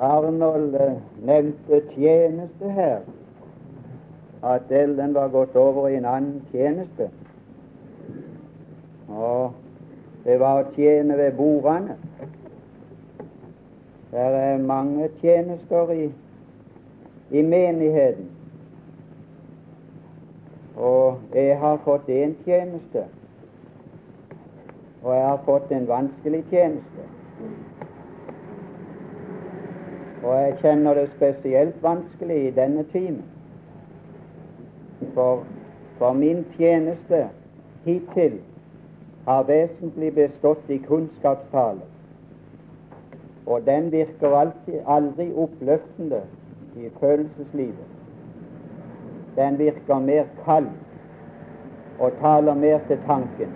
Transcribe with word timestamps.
Arnold 0.00 0.74
eh, 0.74 0.96
nevnte 1.24 1.80
tjeneste 1.94 2.70
her, 2.70 3.00
at 4.42 4.70
Ellen 4.70 5.14
var 5.14 5.28
gått 5.28 5.56
over 5.56 5.88
i 5.88 5.96
en 5.96 6.04
annen 6.04 6.42
tjeneste. 6.52 7.08
Og 9.08 9.52
det 10.24 10.36
var 10.40 10.60
å 10.60 10.70
tjene 10.76 11.16
ved 11.16 11.32
bordene. 11.38 11.96
Det 14.10 14.22
er 14.22 14.62
mange 14.62 15.08
tjenester 15.20 15.90
i, 15.92 16.06
i 17.30 17.42
menigheten. 17.42 18.28
Og 20.76 21.22
jeg 21.32 21.56
har 21.58 21.80
fått 21.84 22.08
én 22.12 22.34
tjeneste, 22.44 23.06
og 25.02 25.14
jeg 25.14 25.24
har 25.24 25.40
fått 25.48 25.72
en 25.72 25.88
vanskelig 25.88 26.42
tjeneste. 26.50 27.06
Og 30.22 30.34
jeg 30.34 30.54
kjenner 30.60 30.94
det 30.94 31.08
spesielt 31.16 31.82
vanskelig 31.82 32.36
i 32.46 32.50
denne 32.50 32.84
timen. 32.92 33.24
For, 35.14 35.44
for 35.98 36.12
min 36.12 36.44
tjeneste 36.56 37.26
hittil 37.84 38.40
har 39.26 39.44
vesentlig 39.48 40.14
bestått 40.14 40.70
i 40.70 40.78
kunnskapstale. 40.78 41.84
Og 43.46 43.66
den 43.66 43.92
virker 43.92 44.34
alltid, 44.38 44.80
aldri 44.86 45.28
oppløftende 45.34 46.22
i 46.76 46.88
følelseslivet. 47.00 47.86
Den 49.36 49.58
virker 49.58 49.98
mer 49.98 50.24
kald 50.44 50.68
og 51.98 52.12
taler 52.20 52.54
mer 52.54 52.78
til 52.88 52.98
tanken. 53.06 53.52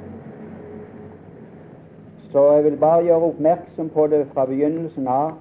Så 2.31 2.53
jeg 2.53 2.65
vil 2.65 2.77
bare 2.77 3.03
gjøre 3.03 3.31
oppmerksom 3.33 3.89
på 3.89 4.07
det 4.07 4.27
fra 4.35 4.45
begynnelsen 4.47 5.09
av 5.09 5.33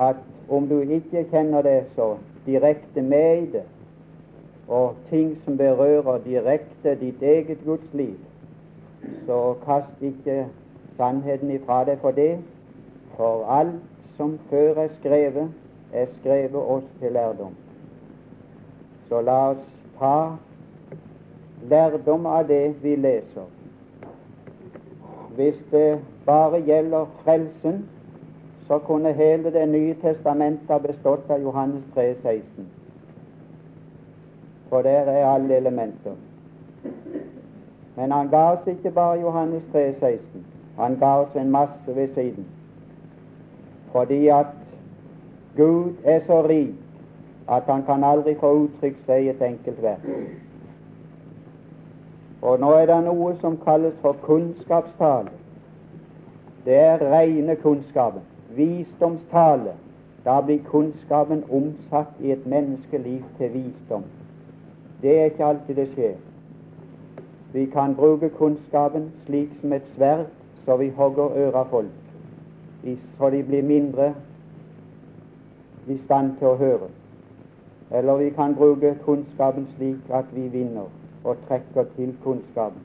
at 0.00 0.16
om 0.48 0.68
du 0.68 0.80
ikke 0.80 1.24
kjenner 1.30 1.62
det 1.62 1.84
så 1.96 2.16
direkte 2.46 3.02
med 3.02 3.42
i 3.42 3.50
det, 3.52 3.62
og 4.68 4.94
ting 5.10 5.36
som 5.44 5.56
berører 5.56 6.18
direkte 6.24 6.94
ditt 7.00 7.22
eget 7.22 7.58
Guds 7.64 7.94
liv, 7.94 8.16
så 9.26 9.54
kast 9.64 10.02
ikke 10.02 10.46
sannheten 10.96 11.50
ifra 11.50 11.84
deg 11.84 12.00
for 12.02 12.10
det, 12.10 12.38
for 13.16 13.46
alt 13.50 13.80
som 14.16 14.38
før 14.50 14.82
er 14.84 14.88
skrevet, 14.98 15.48
er 15.92 16.06
skrevet 16.20 16.62
oss 16.62 16.84
til 17.00 17.12
lærdom. 17.12 17.54
Så 19.08 19.20
la 19.20 19.38
oss 19.50 19.62
ta 19.98 20.36
lærdom 21.70 22.26
av 22.26 22.48
det 22.48 22.74
vi 22.82 22.96
leser. 22.96 23.46
Hvis 25.36 25.56
det 25.70 26.00
bare 26.26 26.60
gjelder 26.66 27.06
frelsen, 27.22 27.86
så 28.68 28.78
kunne 28.78 29.12
hele 29.12 29.50
Det 29.50 29.68
nye 29.68 29.94
testamentet 29.94 30.68
ha 30.68 30.78
bestått 30.78 31.30
av 31.30 31.40
Johannes 31.42 31.84
3, 31.94 32.14
16. 32.22 32.66
For 34.68 34.82
der 34.82 35.08
er 35.08 35.26
alle 35.26 35.56
elementer. 35.56 36.12
Men 37.96 38.12
han 38.12 38.28
ga 38.28 38.52
oss 38.52 38.66
ikke 38.66 38.90
bare 38.90 39.20
Johannes 39.20 39.62
3, 39.72 39.94
16. 40.00 40.44
Han 40.76 40.96
ga 41.00 41.14
oss 41.20 41.36
en 41.36 41.50
masse 41.50 41.96
ved 41.96 42.08
siden. 42.14 42.46
Fordi 43.92 44.28
at 44.28 44.46
Gud 45.56 45.92
er 46.04 46.20
så 46.26 46.42
rik 46.42 46.74
at 47.48 47.62
han 47.66 47.82
kan 47.82 48.04
aldri 48.04 48.34
få 48.34 48.52
uttrykt 48.52 49.06
seg 49.06 49.24
i 49.24 49.28
et 49.28 49.42
enkelt 49.42 49.82
vers. 49.82 50.08
Og 52.42 52.60
nå 52.60 52.72
er 52.76 52.86
det 52.86 53.04
noe 53.04 53.34
som 53.40 53.56
kalles 53.64 53.94
for 54.02 54.12
kunnskapstale. 54.22 55.32
Det 56.64 56.76
er 56.76 57.10
rene 57.12 57.56
kunnskapen 57.56 58.22
visdomstale, 58.58 59.72
da 60.24 60.40
blir 60.40 60.58
kunnskapen 60.66 61.44
omsatt 61.50 62.18
i 62.20 62.32
et 62.34 62.46
menneskeliv 62.46 63.22
til 63.38 63.52
visdom. 63.52 64.02
Det 65.02 65.20
er 65.20 65.30
ikke 65.30 65.44
alltid 65.44 65.74
det 65.74 65.86
skjer. 65.94 66.16
Vi 67.52 67.64
kan 67.72 67.94
bruke 67.94 68.28
kunnskapen 68.28 69.12
slik 69.26 69.48
som 69.60 69.72
et 69.72 69.86
sverd, 69.94 70.26
så 70.64 70.76
vi 70.76 70.88
hogger 70.88 71.36
øra 71.46 71.62
folk, 71.70 71.94
så 73.18 73.30
de 73.30 73.42
blir 73.42 73.62
mindre 73.62 74.14
i 75.86 75.96
stand 76.04 76.34
til 76.38 76.50
å 76.50 76.58
høre. 76.60 76.90
Eller 77.90 78.20
vi 78.20 78.30
kan 78.36 78.54
bruke 78.54 78.92
kunnskapen 79.04 79.68
slik 79.76 80.12
at 80.12 80.28
vi 80.34 80.48
vinner 80.52 80.90
og 81.24 81.40
trekker 81.48 81.88
til 81.96 82.12
kunnskapen, 82.24 82.84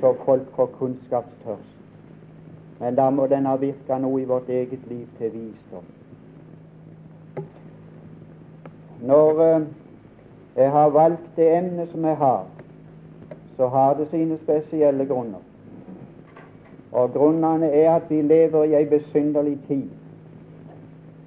så 0.00 0.14
folk 0.24 0.54
får 0.56 0.70
kunnskapstørst. 0.78 1.77
Men 2.80 2.94
da 2.94 3.10
må 3.10 3.26
den 3.26 3.46
ha 3.46 3.56
virka 3.56 3.98
noe 3.98 4.20
i 4.22 4.28
vårt 4.28 4.48
eget 4.48 4.86
liv 4.86 5.06
til 5.18 5.32
visdom. 5.32 5.86
Når 9.02 9.42
eh, 9.42 9.66
jeg 10.56 10.70
har 10.70 10.88
valgt 10.88 11.36
det 11.36 11.48
emnet 11.58 11.90
som 11.90 12.04
jeg 12.04 12.16
har, 12.16 12.46
så 13.56 13.66
har 13.66 13.94
det 13.94 14.08
sine 14.10 14.38
spesielle 14.42 15.06
grunner. 15.06 15.42
Og 16.92 17.12
grunnene 17.12 17.66
er 17.66 17.94
at 17.94 18.10
vi 18.10 18.22
lever 18.22 18.64
i 18.64 18.74
ei 18.74 18.86
besynderlig 18.88 19.58
tid, 19.68 19.88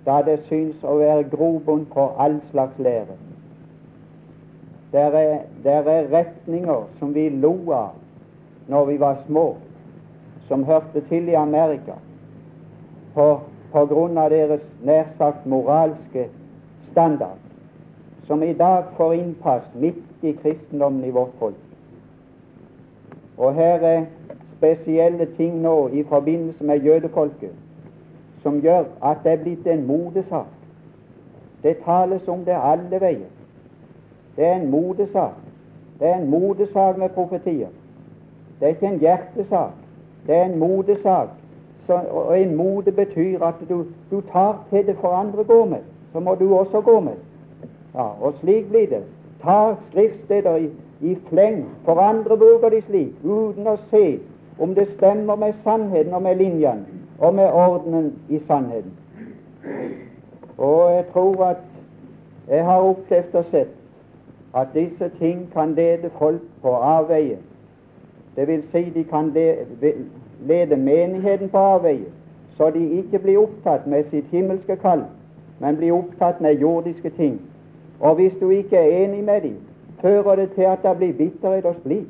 da 0.06 0.22
det 0.26 0.40
syns 0.48 0.84
å 0.84 0.96
være 0.98 1.28
grobunn 1.30 1.86
for 1.94 2.16
all 2.20 2.40
slags 2.52 2.80
lære. 2.80 3.18
Der 4.92 5.16
er, 5.16 5.38
der 5.64 5.88
er 5.88 6.10
retninger 6.12 6.88
som 7.00 7.14
vi 7.16 7.30
lo 7.30 7.54
av 7.72 7.92
når 8.68 8.86
vi 8.86 9.00
var 9.00 9.22
små, 9.28 9.56
som 10.52 10.64
hørte 10.64 11.02
til 11.10 11.30
i 11.30 11.34
Amerika 11.34 11.94
på, 13.16 13.26
på 13.72 13.86
grunn 13.88 14.18
av 14.20 14.34
deres 14.34 14.64
nær 14.84 15.08
sagt 15.16 15.46
moralske 15.48 16.26
standard, 16.90 17.40
som 18.28 18.44
i 18.44 18.52
dag 18.60 18.90
får 18.98 19.14
innpass 19.16 19.70
midt 19.80 20.26
i 20.28 20.34
kristendommen 20.42 21.06
i 21.08 21.14
vårt 21.16 21.32
folk. 21.40 21.56
Og 23.38 23.56
her 23.56 23.88
er 23.94 24.04
spesielle 24.58 25.30
ting 25.38 25.62
nå 25.64 25.88
i 25.88 26.04
forbindelse 26.04 26.68
med 26.68 26.84
jødefolket 26.84 27.56
som 28.44 28.60
gjør 28.60 28.90
at 29.00 29.24
det 29.24 29.32
er 29.32 29.44
blitt 29.46 29.68
en 29.72 29.88
modesak. 29.88 30.52
Det 31.64 31.78
tales 31.86 32.28
om 32.28 32.44
det 32.46 32.58
alle 32.60 33.00
veier. 33.00 33.32
Det 34.36 34.46
er 34.46 34.60
en 34.60 34.68
modesak. 34.70 35.40
Det 36.00 36.10
er 36.10 36.20
en 36.20 36.30
modesak 36.30 36.98
med 36.98 37.16
profetier. 37.16 37.72
Det 38.60 38.68
er 38.68 38.76
ikke 38.76 38.92
en 38.92 39.00
hjertesak. 39.00 39.81
Det 40.32 40.40
er 40.40 40.46
en 40.46 40.60
modesak. 40.60 41.28
Og 41.90 42.42
en 42.42 42.56
mode 42.56 42.92
betyr 42.92 43.44
at 43.44 43.54
du, 43.70 43.86
du, 44.12 44.22
tar 44.22 44.66
til 44.70 44.88
det 44.88 44.96
for 45.02 45.08
andre 45.08 45.44
går 45.44 45.66
med. 45.66 45.78
Så 46.14 46.20
må 46.20 46.36
du 46.36 46.56
også 46.56 46.82
gå 46.82 47.00
med. 47.00 47.14
Ja, 47.96 48.06
Og 48.22 48.34
slik 48.40 48.70
blir 48.70 48.88
det. 48.88 49.04
Ta 49.44 49.74
skriftsteder 49.90 50.56
i, 50.56 50.70
i 51.02 51.18
fleng. 51.30 51.66
For 51.86 52.00
andre 52.00 52.38
bruker 52.38 52.70
de 52.70 52.82
slik, 52.82 53.12
uten 53.24 53.68
å 53.68 53.76
se 53.90 54.20
om 54.60 54.76
det 54.76 54.88
stemmer 54.94 55.36
med 55.36 55.54
sannheten 55.64 56.14
og 56.14 56.22
med 56.22 56.36
linjene 56.36 56.86
og 57.20 57.36
med 57.36 57.52
ordenen 57.52 58.14
i 58.30 58.40
sannheten. 58.48 58.92
Og 60.58 60.94
jeg 60.96 61.06
tror 61.14 61.46
at 61.46 61.64
jeg 62.48 62.66
har 62.66 62.82
opplevd 62.82 63.36
og 63.36 63.46
sett 63.52 63.78
at 64.56 64.68
disse 64.74 65.12
ting 65.20 65.50
kan 65.54 65.76
lede 65.76 66.10
folk 66.20 66.42
på 66.62 66.76
avveie 66.76 67.38
det 68.36 68.48
vil 68.48 68.64
si 68.72 68.90
de 68.90 69.04
kan 69.04 69.34
lede 70.42 70.76
menigheten 70.76 71.50
på 71.50 71.58
avveie, 71.58 72.06
så 72.58 72.70
de 72.70 72.90
ikke 72.90 73.20
blir 73.20 73.38
opptatt 73.38 73.88
med 73.88 74.04
sitt 74.10 74.26
himmelske 74.32 74.76
kall, 74.76 75.04
men 75.60 75.78
blir 75.78 75.92
opptatt 75.92 76.42
med 76.42 76.60
jordiske 76.60 77.10
ting. 77.10 77.42
Og 78.00 78.16
hvis 78.16 78.34
du 78.42 78.50
ikke 78.50 78.78
er 78.78 79.06
enig 79.06 79.24
med 79.24 79.42
dem, 79.42 79.58
fører 80.02 80.36
det 80.36 80.52
til 80.52 80.62
at 80.62 80.84
det 80.84 80.98
blir 80.98 81.14
bitterhet 81.14 81.66
og 81.66 81.76
splid. 81.76 82.06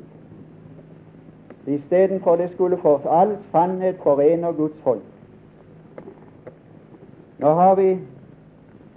Istedenfor 1.66 2.36
det 2.36 2.50
skulle 2.50 2.76
for 2.76 3.00
all 3.10 3.36
sannhet 3.50 3.96
forene 4.02 4.52
Guds 4.52 4.78
folk. 4.82 5.02
Nå 7.38 7.50
har 7.54 7.74
vi 7.74 7.98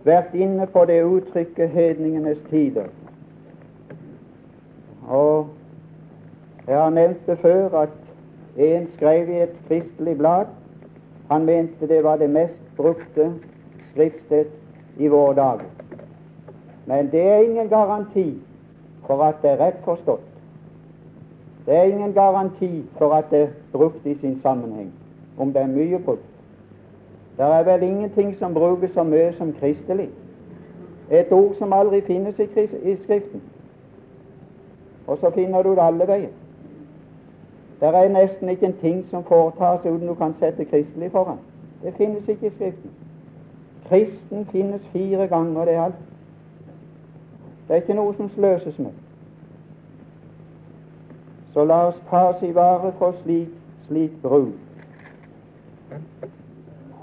vært 0.05 0.33
inne 0.33 0.67
på 0.67 0.85
det 0.85 1.03
uttrykket 1.03 1.69
'hedningenes 1.69 2.37
tider'. 2.49 2.89
Og 5.07 5.47
jeg 6.67 6.77
har 6.77 6.89
nevnt 6.89 7.27
det 7.27 7.37
før 7.39 7.69
at 7.79 7.89
en 8.57 8.87
skrev 8.93 9.29
i 9.29 9.41
et 9.41 9.57
kristelig 9.67 10.17
blad 10.17 10.45
han 11.31 11.45
mente 11.45 11.87
det 11.87 12.03
var 12.03 12.15
det 12.15 12.29
mest 12.29 12.75
brukte 12.77 13.33
skriftsted 13.91 14.45
i 14.97 15.07
våre 15.07 15.35
dager. 15.35 15.65
Men 16.85 17.11
det 17.11 17.21
er 17.21 17.37
ingen 17.37 17.69
garanti 17.69 18.41
for 19.07 19.23
at 19.23 19.35
det 19.41 19.51
er 19.51 19.57
rett 19.57 19.83
forstått. 19.83 20.21
Det 21.65 21.75
er 21.75 21.83
ingen 21.83 22.13
garanti 22.13 22.85
for 22.97 23.13
at 23.13 23.25
det 23.31 23.41
er 23.41 23.47
brukt 23.71 24.05
i 24.05 24.17
sin 24.19 24.39
sammenheng, 24.41 24.93
om 25.37 25.53
det 25.53 25.61
er 25.61 25.67
mye 25.67 25.99
brukt. 26.05 26.29
Det 27.37 27.45
er 27.45 27.63
vel 27.63 27.83
ingenting 27.83 28.35
som 28.39 28.53
brukes 28.53 28.91
så 28.91 29.03
mye 29.03 29.33
som 29.33 29.53
kristelig. 29.53 30.09
Et 31.11 31.31
ord 31.31 31.55
som 31.57 31.73
aldri 31.73 32.01
finnes 32.01 32.39
i, 32.39 32.47
i 32.83 32.95
Skriften. 33.03 33.41
Og 35.07 35.17
så 35.17 35.29
finner 35.29 35.61
du 35.63 35.69
det 35.69 35.81
alle 35.81 36.07
veier. 36.07 36.29
Det 37.79 37.87
er 37.87 38.09
nesten 38.09 38.49
ikke 38.49 38.65
en 38.65 38.77
ting 38.81 39.05
som 39.09 39.23
foretas 39.23 39.85
uten 39.85 40.07
du 40.07 40.13
kan 40.13 40.35
sette 40.39 40.65
kristelig 40.65 41.11
foran. 41.11 41.37
Det 41.83 41.93
finnes 41.93 42.27
ikke 42.27 42.47
i 42.47 42.49
Skriften. 42.49 42.91
Kristen 43.89 44.45
finnes 44.45 44.81
fire 44.93 45.27
ganger, 45.27 45.65
det 45.65 45.73
er 45.73 45.81
alt. 45.81 45.95
Det 47.67 47.73
er 47.73 47.81
ikke 47.81 47.93
noe 47.93 48.13
som 48.17 48.29
sløses 48.29 48.79
med. 48.79 48.91
Så 51.53 51.63
la 51.65 51.87
oss 51.87 51.99
ta 52.09 52.23
oss 52.29 52.41
i 52.43 52.53
vare 52.55 52.91
for 52.99 53.15
slik, 53.23 53.49
slik 53.87 54.11
bruk. 54.21 54.53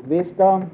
Vi 0.05 0.25
skal 0.35 0.67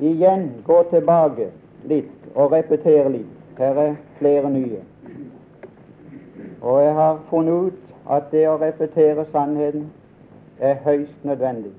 igjen 0.00 0.50
gå 0.64 0.82
tilbake 0.90 1.50
litt 1.84 2.30
og 2.34 2.52
repetere 2.52 3.12
litt. 3.12 3.34
Her 3.58 3.78
er 3.82 3.94
flere 4.18 4.50
nye. 4.50 4.80
Og 6.62 6.82
jeg 6.82 6.94
har 6.94 7.20
funnet 7.30 7.52
ut 7.52 7.87
at 8.10 8.30
det 8.32 8.48
å 8.48 8.56
repetere 8.56 9.26
sannheten 9.32 9.90
er 10.58 10.80
høyst 10.84 11.24
nødvendig. 11.24 11.72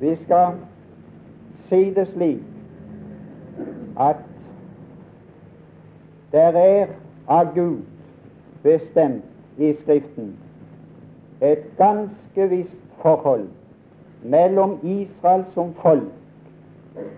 Vi 0.00 0.16
skal 0.24 0.58
si 1.68 1.82
det 1.94 2.08
slik 2.08 2.42
at 4.00 4.22
det 6.32 6.46
er 6.56 6.86
av 7.28 7.54
Gud 7.54 7.82
bestemt 8.62 9.58
i 9.58 9.72
Skriften 9.82 10.36
et 11.40 11.64
ganske 11.78 12.48
visst 12.48 12.76
forhold 13.02 13.48
mellom 14.22 14.78
Israel 14.82 15.44
som 15.54 15.74
folk 15.74 16.10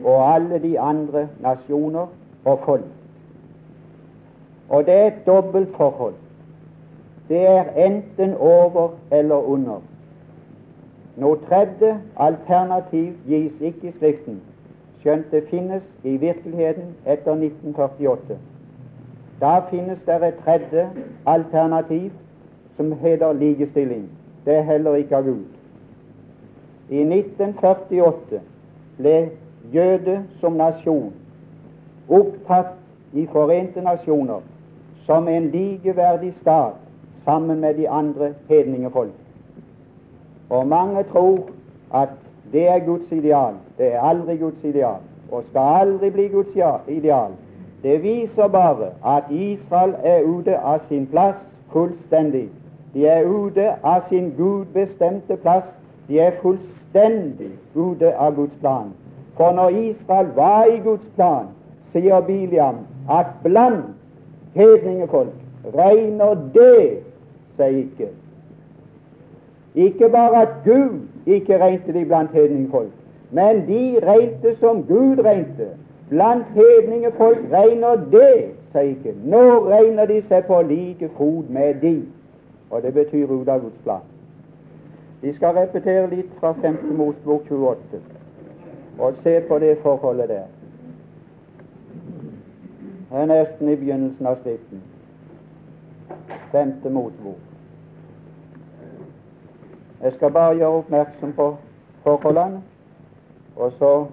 og 0.05 0.35
alle 0.35 0.59
de 0.63 0.79
andre 0.81 1.29
nasjoner 1.41 2.07
og 2.45 2.59
folk. 2.65 2.85
Og 4.69 4.87
det 4.87 4.95
er 4.95 5.07
et 5.07 5.27
dobbelt 5.27 5.77
forhold. 5.77 6.15
Det 7.33 7.47
er 7.49 7.87
enten 7.87 8.35
over 8.35 8.89
eller 9.11 9.37
under. 9.37 9.81
Noe 11.17 11.39
tredje 11.49 11.95
alternativ 12.21 13.15
gis 13.25 13.55
ikke 13.61 13.89
i 13.89 13.93
Skriften, 13.93 14.37
skjønt 15.01 15.31
det 15.33 15.47
finnes 15.49 15.87
i 16.05 16.19
virkeligheten 16.21 16.91
etter 17.07 17.33
1948. 17.33 18.37
Da 19.41 19.55
finnes 19.71 20.05
det 20.05 20.19
et 20.29 20.43
tredje 20.45 20.85
alternativ 21.27 22.11
som 22.77 22.93
heter 23.01 23.33
likestilling. 23.33 24.05
Det 24.45 24.59
er 24.59 24.69
heller 24.69 25.01
ikke 25.01 25.17
av 25.17 25.25
Gud. 25.25 25.49
I 26.91 27.01
1948 27.01 28.45
ble 29.01 29.17
jøde 29.73 30.21
som 30.45 30.61
nasjon 30.61 31.13
opptatt 32.13 32.77
i 33.17 33.25
Forente 33.33 33.81
nasjoner 33.81 34.45
som 35.09 35.29
en 35.29 35.49
likeverdig 35.57 36.35
stat 36.43 36.77
sammen 37.25 37.61
med 37.61 37.75
de 37.75 37.89
andre 37.89 38.35
hedningefolk. 38.49 39.13
Og 40.51 40.67
mange 40.67 41.03
tror 41.03 41.39
at 41.95 42.09
det 42.53 42.69
er 42.69 42.79
Guds 42.79 43.13
ideal. 43.13 43.55
Det 43.79 43.95
er 43.95 44.01
aldri 44.01 44.37
Guds 44.37 44.65
ideal, 44.65 45.01
og 45.31 45.45
skal 45.51 45.61
aldri 45.81 46.11
bli 46.11 46.29
Guds 46.29 46.57
ideal. 46.89 47.31
Det 47.83 48.03
viser 48.03 48.49
bare 48.49 48.87
at 49.17 49.23
Israel 49.31 49.95
er 50.03 50.23
ute 50.23 50.59
av 50.59 50.79
sin 50.89 51.07
plass 51.07 51.41
fullstendig. 51.73 52.49
De 52.95 53.07
er 53.07 53.25
ute 53.25 53.73
av 53.83 54.03
sin 54.09 54.35
gudbestemte 54.37 55.37
plass. 55.37 55.65
De 56.09 56.21
er 56.21 56.37
fullstendig 56.43 57.51
ute 57.75 58.15
av 58.17 58.35
Guds 58.37 58.55
plan. 58.61 58.93
For 59.37 59.53
når 59.53 59.69
Israel 59.69 60.29
var 60.37 60.65
i 60.65 60.79
Guds 60.85 61.09
plan, 61.17 61.47
sier 61.93 62.21
Biliam 62.21 62.85
at 63.11 63.27
blant 63.43 63.97
hedningefolk 64.55 65.33
regner 65.75 66.35
det 66.55 67.12
seg 67.57 67.79
ikke. 67.85 68.09
Ikke 69.75 70.09
bare 70.09 70.43
at 70.43 70.49
Gud 70.65 71.01
ikke 71.27 71.59
regnet 71.59 71.95
de 71.95 72.05
blant 72.05 72.31
hedningfolk, 72.31 72.93
men 73.31 73.67
de 73.69 74.01
regnet 74.07 74.59
som 74.61 74.85
Gud 74.89 75.25
regnet. 75.25 75.77
Blant 76.09 76.45
hedningefolk 76.55 77.39
regner 77.53 77.97
det 78.13 78.53
seg 78.73 78.89
ikke. 78.97 79.15
Nå 79.25 79.45
regner 79.69 80.07
de 80.07 80.23
seg 80.29 80.45
på 80.45 80.61
like 80.69 81.09
fot 81.17 81.51
med 81.51 81.75
de, 81.81 82.03
og 82.71 82.83
det 82.83 82.95
betyr 82.95 83.31
ut 83.33 83.49
av 83.49 83.63
Guds 83.65 83.79
plan. 83.85 84.05
Vi 85.23 85.33
skal 85.33 85.55
repetere 85.57 86.11
litt 86.11 86.31
fra 86.41 86.53
5. 86.63 86.81
Mosbok 86.99 87.47
28 87.51 88.03
og 88.99 89.15
se 89.23 89.41
på 89.49 89.59
det 89.59 89.77
forholdet 89.83 90.29
der. 90.29 90.49
Det 93.13 93.21
er 93.21 93.27
nesten 93.27 93.69
i 93.69 93.77
begynnelsen 93.77 94.27
av 94.27 94.37
Skriften. 94.41 94.83
Femte 96.53 96.91
motbok. 96.91 97.39
Jeg 100.03 100.13
skal 100.13 100.31
bare 100.31 100.55
gjøre 100.55 100.69
oppmerksom 100.83 101.33
på 101.33 101.57
forholdene, 102.03 102.63
og 103.57 103.73
så 103.79 104.07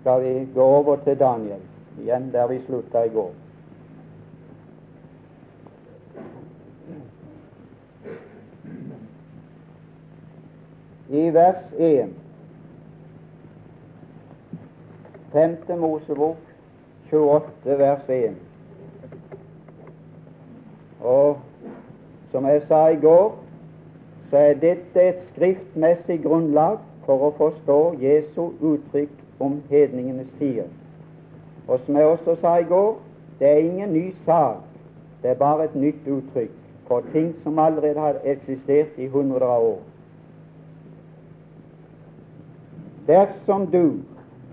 skal 0.00 0.22
vi 0.22 0.48
gå 0.54 0.62
over 0.62 0.96
til 0.96 1.18
Daniel, 1.18 1.60
igjen 2.00 2.30
der 2.32 2.46
vi 2.46 2.60
slutta 2.66 3.02
i 3.02 3.08
går. 3.08 3.32
I 11.08 11.30
vers 11.34 11.72
1, 11.78 12.14
femte 15.32 15.76
Mosebok 15.76 16.36
28, 17.10 17.78
vers 17.78 18.08
1. 18.08 18.47
Og 21.08 21.38
som 22.30 22.46
jeg 22.46 22.62
sa 22.68 22.86
i 22.92 23.00
går, 23.00 23.38
så 24.30 24.36
er 24.36 24.60
dette 24.60 25.02
et 25.08 25.20
skriftmessig 25.30 26.18
grunnlag 26.22 26.82
for 27.06 27.22
å 27.24 27.30
forstå 27.38 27.78
Jesu 28.02 28.50
uttrykk 28.60 29.14
om 29.40 29.62
hedningenes 29.70 30.28
tider. 30.38 30.68
Og 31.68 31.80
som 31.86 31.96
jeg 31.96 32.06
også 32.06 32.34
sa 32.42 32.58
i 32.60 32.66
går, 32.68 32.98
det 33.38 33.48
er 33.48 33.62
ingen 33.62 33.92
ny 33.96 34.10
sak, 34.26 34.60
det 35.22 35.30
er 35.30 35.40
bare 35.40 35.64
et 35.64 35.76
nytt 35.76 36.04
uttrykk 36.04 36.52
for 36.88 37.04
ting 37.12 37.32
som 37.42 37.58
allerede 37.58 38.00
har 38.00 38.20
eksistert 38.24 39.00
i 39.00 39.08
hundrer 39.08 39.48
av 39.48 39.64
år. 39.70 39.80
Dersom 43.08 43.66
du, 43.72 44.02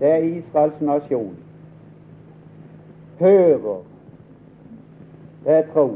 det 0.00 0.08
er 0.08 0.24
Israels 0.30 0.80
nasjon, 0.80 1.36
hører 3.20 3.84
det 5.44 5.54
er 5.54 5.68
tro 5.72 5.90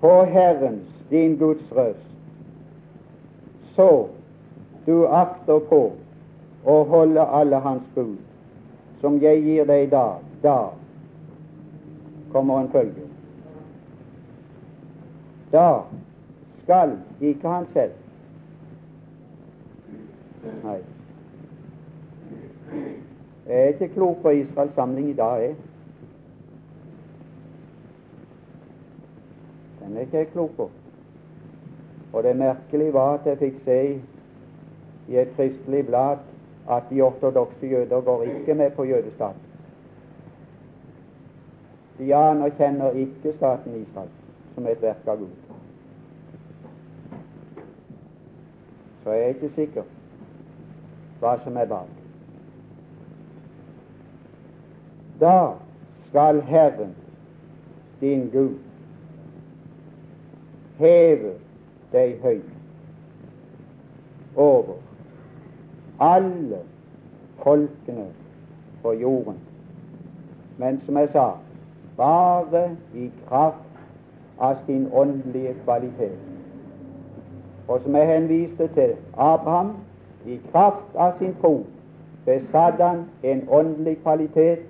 på 0.00 0.12
Herrens, 0.24 0.88
din 1.10 1.36
Guds 1.36 1.72
røst, 1.76 2.06
så 3.74 4.08
du 4.86 5.06
akter 5.06 5.58
på 5.68 5.80
å 6.64 6.76
holde 6.84 7.24
alle 7.24 7.60
Hans 7.64 7.86
bud, 7.94 8.16
som 9.00 9.20
jeg 9.22 9.42
gir 9.44 9.68
deg 9.68 9.86
i 9.86 9.90
dag, 9.90 10.20
da 10.42 10.58
kommer 12.32 12.60
en 12.60 12.72
følge. 12.72 13.08
Da 15.52 15.82
skal 16.62 16.94
ikke 17.20 17.48
han 17.48 17.66
selv 17.72 17.96
Nei. 20.64 20.78
Jeg 23.46 23.62
er 23.62 23.72
ikke 23.74 23.88
klok 23.94 24.22
på 24.22 24.30
Israels 24.38 24.74
samling 24.74 25.10
i 25.10 25.16
dag, 25.16 25.42
jeg. 25.42 25.54
Er 29.96 30.00
ikke 30.00 30.18
jeg 30.18 30.28
klok 30.32 30.50
på. 30.56 30.70
Og 32.12 32.22
det 32.22 32.36
merkelige 32.36 32.92
var 32.92 33.18
at 33.18 33.26
jeg 33.26 33.38
fikk 33.38 33.60
se 33.64 33.78
i 35.08 35.16
et 35.18 35.32
kristelig 35.36 35.86
blad 35.86 36.16
at 36.70 36.82
de 36.90 37.02
ortodokse 37.02 37.66
jøder 37.66 38.00
går 38.00 38.22
ikke 38.22 38.54
med 38.54 38.70
på 38.70 38.84
jødestaten. 38.84 39.42
De 41.98 42.14
anerkjenner 42.14 42.90
ikke 42.90 43.32
staten 43.36 43.76
Israel 43.76 44.08
som 44.54 44.66
et 44.66 44.82
verk 44.82 45.06
av 45.06 45.18
Gud. 45.18 45.34
Så 49.02 49.10
jeg 49.12 49.22
er 49.22 49.34
ikke 49.34 49.50
sikker 49.54 49.82
hva 51.20 51.34
som 51.44 51.56
er 51.60 51.68
bak. 51.68 51.88
Da 55.20 55.52
skal 56.08 56.40
Herren, 56.40 56.94
din 58.00 58.30
Gud, 58.32 58.56
heve 60.80 61.34
deg 61.92 62.16
høyt 62.22 62.56
over 64.36 64.78
alle 66.00 66.58
folkene 67.42 68.06
på 68.82 68.92
jorden. 68.92 69.38
Men 70.58 70.80
som 70.86 70.96
jeg 70.96 71.08
sa, 71.12 71.30
bare 71.96 72.70
i 72.94 73.10
kraft 73.28 73.56
av 74.40 74.56
sin 74.66 74.88
åndelige 74.92 75.54
kvalitet. 75.64 76.18
Og 77.68 77.80
som 77.84 77.96
jeg 77.96 78.06
henviste 78.06 78.68
til 78.74 78.96
Abraham, 79.16 79.76
i 80.26 80.40
kraft 80.52 80.96
av 80.96 81.18
sin 81.18 81.34
tro 81.40 81.64
besatt 82.24 82.80
han 82.80 83.04
en 83.22 83.46
åndelig 83.48 83.98
kvalitet 84.02 84.66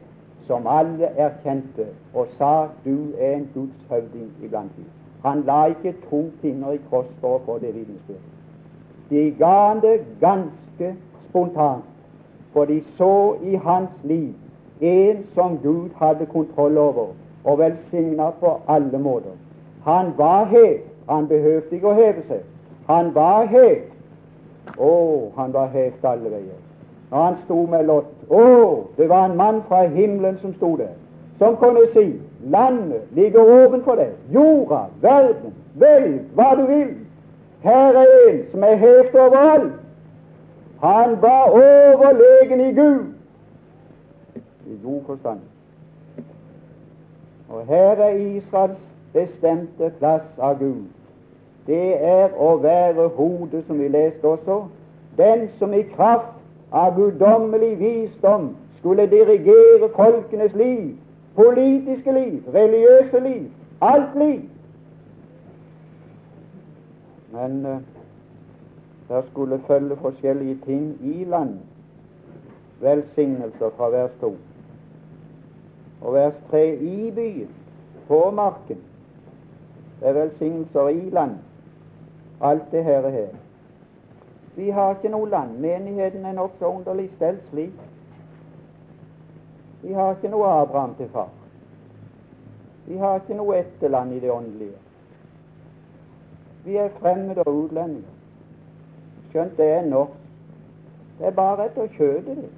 som 0.47 0.67
alle 0.67 1.11
erkjente, 1.19 1.87
og 2.14 2.31
sa 2.38 2.69
du 2.85 3.12
er 3.19 3.37
en 3.37 3.49
Guds 3.55 3.87
høvding 3.90 4.31
iblant 4.43 4.76
dem. 4.76 5.00
Han 5.22 5.42
la 5.46 5.64
ikke 5.66 5.94
to 6.10 6.24
fingre 6.40 6.74
i 6.74 6.80
kors 6.90 7.08
for 7.20 7.36
å 7.36 7.42
få 7.46 7.58
det 7.60 7.74
vitnesbyrdet. 7.74 8.28
De 9.10 9.24
ga 9.38 9.54
han 9.68 9.80
det 9.82 9.96
ganske 10.20 10.94
spontant, 11.28 11.84
for 12.52 12.64
de 12.64 12.80
så 12.96 13.36
i 13.42 13.56
hans 13.56 14.04
liv 14.04 14.32
en 14.80 15.24
som 15.34 15.58
Gud 15.62 15.90
hadde 15.96 16.26
kontroll 16.26 16.78
over 16.78 17.12
og 17.44 17.58
velsigna 17.58 18.30
på 18.40 18.60
alle 18.68 18.98
måter. 18.98 19.36
Han 19.84 20.12
var 20.16 20.44
hev. 20.44 20.78
Han 21.08 21.28
behøvde 21.28 21.76
ikke 21.76 21.90
å 21.90 21.98
heve 21.98 22.22
seg. 22.28 22.42
Han 22.86 23.14
var 23.14 23.46
hev. 23.50 23.82
Å, 24.78 24.94
han 25.36 25.52
var 25.52 25.70
hevt 25.74 26.04
alle 26.04 26.30
veier. 26.30 26.58
Når 27.10 27.22
han 27.24 27.38
sto 27.44 27.64
med 27.66 27.88
Lot 27.88 28.10
Å, 28.30 28.44
det 28.96 29.08
var 29.10 29.24
en 29.26 29.36
mann 29.36 29.62
fra 29.68 29.82
himmelen 29.90 30.38
som 30.38 30.52
sto 30.54 30.76
der, 30.78 30.92
som 31.38 31.56
kunne 31.58 31.88
si 31.94 32.12
landet 32.42 33.02
ligger 33.11 33.40
ovenfor 33.40 33.94
deg, 33.94 34.12
jorda, 34.35 34.85
verden, 35.00 35.54
velg 35.75 36.20
hva 36.35 36.50
du 36.56 36.66
vil. 36.66 36.90
Her 37.61 38.00
er 38.00 38.12
en 38.28 38.42
som 38.50 38.64
er 38.64 38.75
helt 38.80 39.14
overalt. 39.14 39.73
Han 40.80 41.16
var 41.23 41.50
overlegen 41.52 42.61
i 42.61 42.73
Gud 42.73 43.04
i 44.66 44.78
god 44.85 45.02
forstand. 45.06 45.40
Og 47.49 47.66
her 47.66 47.90
er 47.90 48.09
Israels 48.11 48.88
bestemte 49.12 49.92
plass 49.99 50.38
av 50.38 50.59
Gud. 50.59 50.87
Det 51.66 52.04
er 52.04 52.32
å 52.38 52.54
være 52.62 53.09
hodet, 53.16 53.64
som 53.66 53.78
vi 53.78 53.88
leste 53.88 54.25
også, 54.25 54.62
den 55.18 55.49
som 55.59 55.75
i 55.75 55.82
kraft 55.82 56.38
av 56.73 56.94
guddommelig 56.97 57.75
visdom 57.80 58.54
skulle 58.78 59.06
dirigere 59.11 59.90
folkenes 59.97 60.54
liv, 60.54 60.94
politiske 61.34 62.12
liv, 62.12 62.42
religiøse 62.54 63.20
liv, 63.20 63.50
alt 63.80 64.18
liv. 64.18 64.40
Men 67.32 67.66
uh, 67.66 67.80
der 69.08 69.22
skulle 69.30 69.62
følge 69.66 69.96
forskjellige 69.96 70.58
ting 70.64 70.99
i 71.00 71.25
landet. 71.25 71.60
Velsignelser 72.80 73.70
fra 73.76 73.88
vers 73.88 74.10
2 74.20 74.37
og 76.00 76.14
vers 76.14 76.34
3 76.50 76.76
i 76.76 77.10
byen, 77.10 77.49
på 78.08 78.30
marken. 78.30 78.78
Det 80.00 80.08
er 80.08 80.12
velsignelser 80.12 80.88
i 80.88 81.10
land. 81.10 81.30
Alt 82.40 82.62
det 82.72 82.84
her 82.84 82.99
er 82.99 83.10
her. 83.10 83.28
Vi 84.56 84.70
har 84.70 84.94
ikke 84.94 85.08
noe 85.08 85.28
land. 85.30 85.58
Menigheten 85.58 86.25
er 86.26 86.32
nokså 86.32 86.64
underlig 86.64 87.10
stelt 87.16 87.42
slik. 87.50 87.72
Vi 89.82 89.92
har 89.92 90.14
ikke 90.14 90.28
noe 90.28 90.46
Abraham 90.62 90.94
til 90.94 91.08
far. 91.08 91.28
Vi 92.87 92.96
har 92.96 93.20
ikke 93.20 93.37
noe 93.38 93.58
etterland 93.58 94.12
i 94.12 94.20
det 94.20 94.30
åndelige. 94.30 94.78
Vi 96.64 96.76
er 96.76 96.88
fremmede 97.00 97.44
og 97.46 97.54
utlendinger. 97.64 98.16
Skjønt 99.30 99.56
det 99.56 99.66
er 99.66 99.87
norsk. 99.87 100.16
Det 101.18 101.26
er 101.26 101.37
bare 101.37 101.66
etter 101.66 101.87
kjødet, 101.87 102.37
det. 102.37 102.50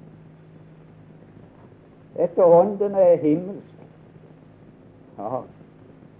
Etter 2.23 2.43
ånden 2.43 2.95
er 2.95 3.15
himmelsk. 3.15 3.73
Ja. 5.17 5.41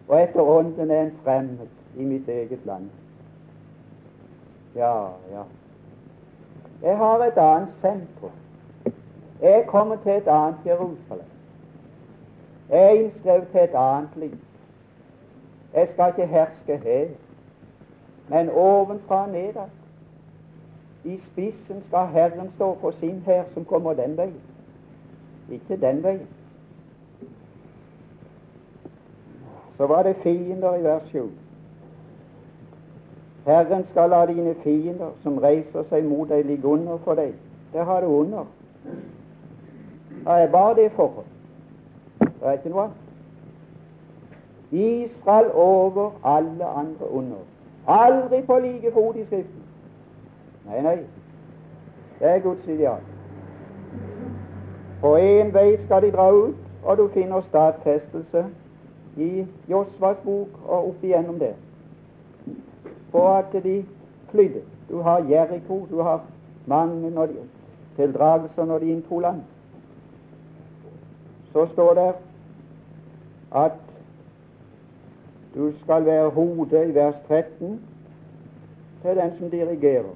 Og 0.07 0.21
etter 0.21 0.41
ånden 0.41 0.91
er 0.91 1.01
en 1.01 1.17
fremmed 1.23 1.67
i 1.97 2.05
mitt 2.05 2.29
eget 2.29 2.65
land. 2.65 2.89
Ja, 4.75 5.07
ja. 5.31 5.43
Jeg 6.83 6.97
har 6.97 7.23
et 7.23 7.37
annet 7.37 7.69
sentrum. 7.81 8.42
Jeg 9.43 9.65
kommer 9.67 9.95
til 9.95 10.11
et 10.11 10.27
annet 10.27 10.55
Jerusalem. 10.65 11.25
Jeg 12.69 12.85
er 12.85 12.89
innskrevet 12.89 13.47
til 13.51 13.59
et 13.59 13.75
annet 13.75 14.09
liv. 14.15 14.37
Jeg 15.73 15.87
skal 15.93 16.13
ikke 16.17 16.27
herske 16.27 16.77
her, 16.77 17.07
men 18.29 18.49
ovenfra 18.49 19.23
og 19.23 19.29
nedad. 19.29 19.67
I 21.03 21.17
spissen 21.17 21.83
skal 21.87 22.07
Herren 22.07 22.51
stå 22.55 22.73
på 22.73 22.91
sin 22.91 23.23
hær 23.25 23.43
som 23.53 23.65
kommer 23.65 23.93
den 23.93 24.17
veien. 24.17 24.41
Ikke 25.51 25.81
den 25.81 26.03
veien. 26.03 26.27
Så 29.77 29.87
var 29.87 30.03
det 30.03 30.15
fiender 30.15 30.75
i 30.75 30.83
vers 30.83 31.07
7. 31.07 31.31
Herren 33.45 33.85
skal 33.91 34.09
la 34.09 34.25
dine 34.25 34.55
fiender 34.63 35.11
som 35.23 35.37
reiser 35.37 35.83
seg 35.89 36.05
mot 36.07 36.29
deg, 36.29 36.45
ligge 36.45 36.67
under 36.67 36.97
for 37.03 37.19
deg. 37.19 37.33
Det 37.73 37.85
har 37.85 38.01
du 38.01 38.07
under. 38.07 38.45
Det 40.23 40.41
er 40.41 40.51
bare 40.51 40.75
det 40.75 40.91
forhold. 40.91 41.25
Det 42.19 42.29
er 42.41 42.51
ikke 42.51 42.69
noe 42.69 42.81
annet. 42.83 42.99
Israel 44.71 45.51
over 45.53 46.11
alle 46.23 46.65
andre 46.65 47.11
under. 47.11 47.41
Aldri 47.87 48.41
på 48.41 48.59
like 48.59 48.91
fot 48.93 49.15
i 49.15 49.25
Skriften. 49.25 49.63
Nei, 50.65 50.81
nei. 50.81 50.95
Det 52.19 52.29
er 52.29 52.39
Guds 52.39 52.67
ideal. 52.67 53.01
På 55.01 55.15
én 55.17 55.53
vei 55.53 55.77
skal 55.85 56.01
de 56.01 56.11
dra 56.11 56.31
ut, 56.31 56.55
og 56.83 56.97
du 56.97 57.07
finner 57.13 57.41
stadfestelse 57.41 58.45
i 59.17 59.45
Josvas 59.69 60.17
bok 60.23 60.49
og 60.67 60.87
opp 60.87 61.03
igjennom 61.03 61.39
det 61.39 61.55
på 63.13 63.27
at 63.29 63.53
de 63.63 63.85
flydde. 64.31 64.61
Du 64.89 65.01
har 65.01 65.25
Jeriko, 65.29 65.87
du 65.91 66.01
har 66.01 66.21
mange 66.65 67.27
tildragelser 67.95 68.65
når 68.65 68.79
de 68.79 68.91
inntok 68.91 69.21
land. 69.21 69.41
Så 71.53 71.67
står 71.73 71.93
det 71.93 72.13
at 73.55 73.71
du 75.55 75.73
skal 75.83 76.05
være 76.05 76.29
hodet 76.29 76.89
i 76.89 76.95
vers 76.95 77.15
13 77.27 77.81
til 79.01 79.15
den 79.15 79.37
som 79.39 79.49
dirigerer. 79.49 80.13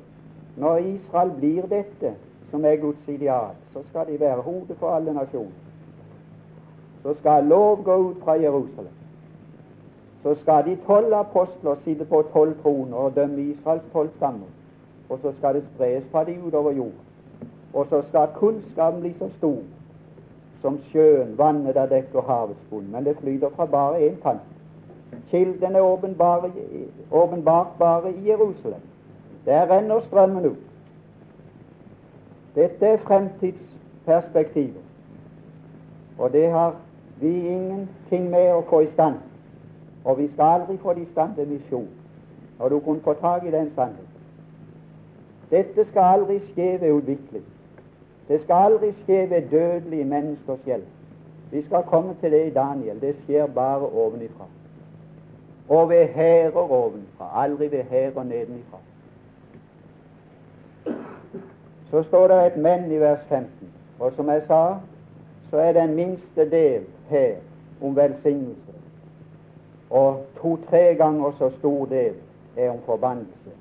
Når 0.58 0.78
Israel 0.78 1.32
blir 1.38 1.62
dette, 1.62 2.16
som 2.52 2.66
er 2.66 2.76
Guds 2.76 3.08
ideal, 3.08 3.56
så 3.74 3.80
skal 3.90 4.08
de 4.08 4.20
være 4.20 4.42
hodet 4.42 4.78
for 4.80 4.90
alle 4.90 5.14
nasjoner. 5.14 5.52
Så 7.04 7.14
skal 7.20 7.44
lov 7.44 7.84
gå 7.84 7.96
ut 7.96 8.18
fra 8.24 8.34
Jerusalem. 8.34 8.94
Så 10.24 10.36
skal 10.36 10.66
de 10.66 10.78
tolv 10.88 11.14
apostler 11.14 11.76
sitte 11.84 12.06
på 12.06 12.22
tolv 12.34 12.62
troner 12.62 12.98
og 12.98 13.16
dømme 13.16 13.42
Israels 13.42 13.84
tolv 13.94 14.10
stammer. 14.16 14.48
Og 15.10 15.20
så 15.22 15.34
skal 15.38 15.56
det 15.56 15.64
spres 15.76 16.04
fra 16.12 16.24
de 16.24 16.44
utover 16.44 16.72
jorden. 16.72 17.06
Og 17.74 17.86
så 17.90 18.02
skal 18.08 18.28
kunnskapen 18.36 19.02
bli 19.02 19.14
så 19.14 19.30
stor 19.38 19.58
som 20.68 20.80
sjøen, 20.92 21.38
vannet 21.38 21.76
der 21.76 21.88
dekker 21.88 22.22
havets 22.28 22.60
bunn. 22.70 22.92
Men 22.92 23.06
det 23.06 23.18
flyter 23.22 23.50
fra 23.56 23.66
bare 23.66 24.02
én 24.10 24.18
kant. 24.24 24.42
Kilden 25.32 25.76
er 25.76 25.82
åpenbart 27.12 27.70
bare 27.80 28.12
i 28.12 28.28
Jerusalem. 28.30 28.82
Der 29.46 29.70
renner 29.72 30.00
strømmen 30.00 30.46
ut. 30.46 30.58
Dette 32.56 32.86
er 32.86 32.98
fremtidsperspektivet, 32.98 34.84
og 36.18 36.34
det 36.34 36.52
har 36.52 36.76
vi 37.22 37.48
ingenting 37.48 38.30
med 38.30 38.52
å 38.52 38.64
få 38.70 38.82
i 38.82 38.92
stand. 38.92 39.16
Og 40.04 40.18
vi 40.18 40.28
skal 40.34 40.60
aldri 40.60 40.78
få 40.78 40.94
det 40.94 41.06
i 41.06 41.12
stand 41.12 41.36
til 41.36 41.48
misjon, 41.48 41.88
når 42.60 42.70
du 42.70 42.80
kunne 42.80 43.06
få 43.06 43.14
tak 43.14 43.46
i 43.46 43.52
den 43.52 43.72
sannheten. 43.76 44.08
Dette 45.52 45.86
skal 45.86 46.18
aldri 46.18 46.40
skje 46.50 46.82
ved 46.82 46.92
utvikling. 46.92 47.46
Det 48.28 48.42
skal 48.42 48.56
aldri 48.56 48.92
skje 48.94 49.30
ved 49.30 49.42
dødelige 49.52 50.06
menneskers 50.06 50.60
hjelp. 50.66 50.88
Vi 51.52 51.62
skal 51.64 51.84
komme 51.84 52.16
til 52.22 52.32
det 52.32 52.48
i 52.48 52.54
Daniel. 52.54 53.02
Det 53.02 53.16
skjer 53.24 53.48
bare 53.48 53.90
ovenifra. 53.90 54.46
Og 55.70 55.90
ved 55.90 56.08
hærer 56.08 56.72
ovenfra, 56.72 57.44
aldri 57.44 57.72
ved 57.72 57.84
hærer 57.84 58.24
nedenifra 58.24 58.78
så 61.92 62.04
står 62.04 62.28
det 62.28 62.46
et 62.46 62.58
menn 62.58 62.92
i 62.92 63.00
vers 63.00 63.24
15. 63.30 63.50
Og 64.00 64.12
som 64.16 64.30
jeg 64.30 64.42
sa, 64.48 64.76
så 65.50 65.58
er 65.58 65.74
den 65.74 65.96
minste 65.96 66.50
del 66.52 66.84
her 67.10 67.36
om 67.82 67.96
velsignelse. 67.96 68.74
Og 69.90 70.26
to-tre 70.42 70.96
ganger 70.96 71.32
så 71.38 71.50
stor 71.60 71.86
del 71.86 72.14
er 72.58 72.70
om 72.70 72.80
forbannelse. 72.86 73.56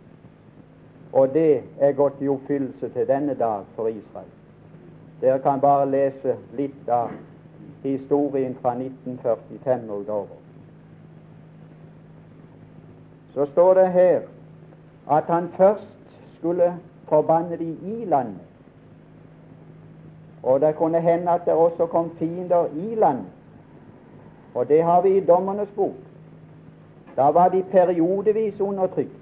Og 1.12 1.34
det 1.34 1.62
er 1.78 1.92
gått 1.92 2.20
i 2.20 2.28
oppfyllelse 2.28 2.88
til 2.88 3.08
denne 3.08 3.34
dag 3.34 3.62
for 3.76 3.86
Israel. 3.86 4.35
Dere 5.20 5.38
kan 5.38 5.60
bare 5.60 5.90
lese 5.90 6.36
litt 6.56 6.88
av 6.88 7.10
historien 7.82 8.56
fra 8.62 8.74
1945 8.74 9.90
og 9.90 10.00
utover. 10.00 10.42
Så 13.34 13.46
står 13.46 13.74
det 13.74 13.86
her 13.92 14.20
at 15.10 15.24
han 15.24 15.48
først 15.56 16.18
skulle 16.38 16.74
forbanne 17.08 17.56
de 17.56 17.76
i 17.82 18.04
landet. 18.04 18.40
Og 20.42 20.60
det 20.60 20.76
kunne 20.76 21.00
hende 21.00 21.30
at 21.30 21.40
det 21.44 21.54
også 21.54 21.86
kom 21.86 22.10
fiender 22.18 22.66
i 22.66 22.94
landet. 22.94 23.26
Og 24.54 24.68
det 24.68 24.82
har 24.82 25.02
vi 25.02 25.16
i 25.16 25.24
Dommernes 25.24 25.68
bok. 25.76 25.94
Da 27.16 27.22
var 27.22 27.48
de 27.48 27.62
periodevis 27.62 28.60
undertrykt, 28.60 29.20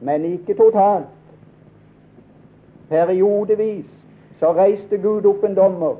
men 0.00 0.24
ikke 0.24 0.54
totalt. 0.54 1.06
Periodevis 2.92 3.88
så 4.40 4.50
reiste 4.52 4.98
Gud 5.00 5.24
opp 5.24 5.44
en 5.48 5.54
dommer 5.56 5.94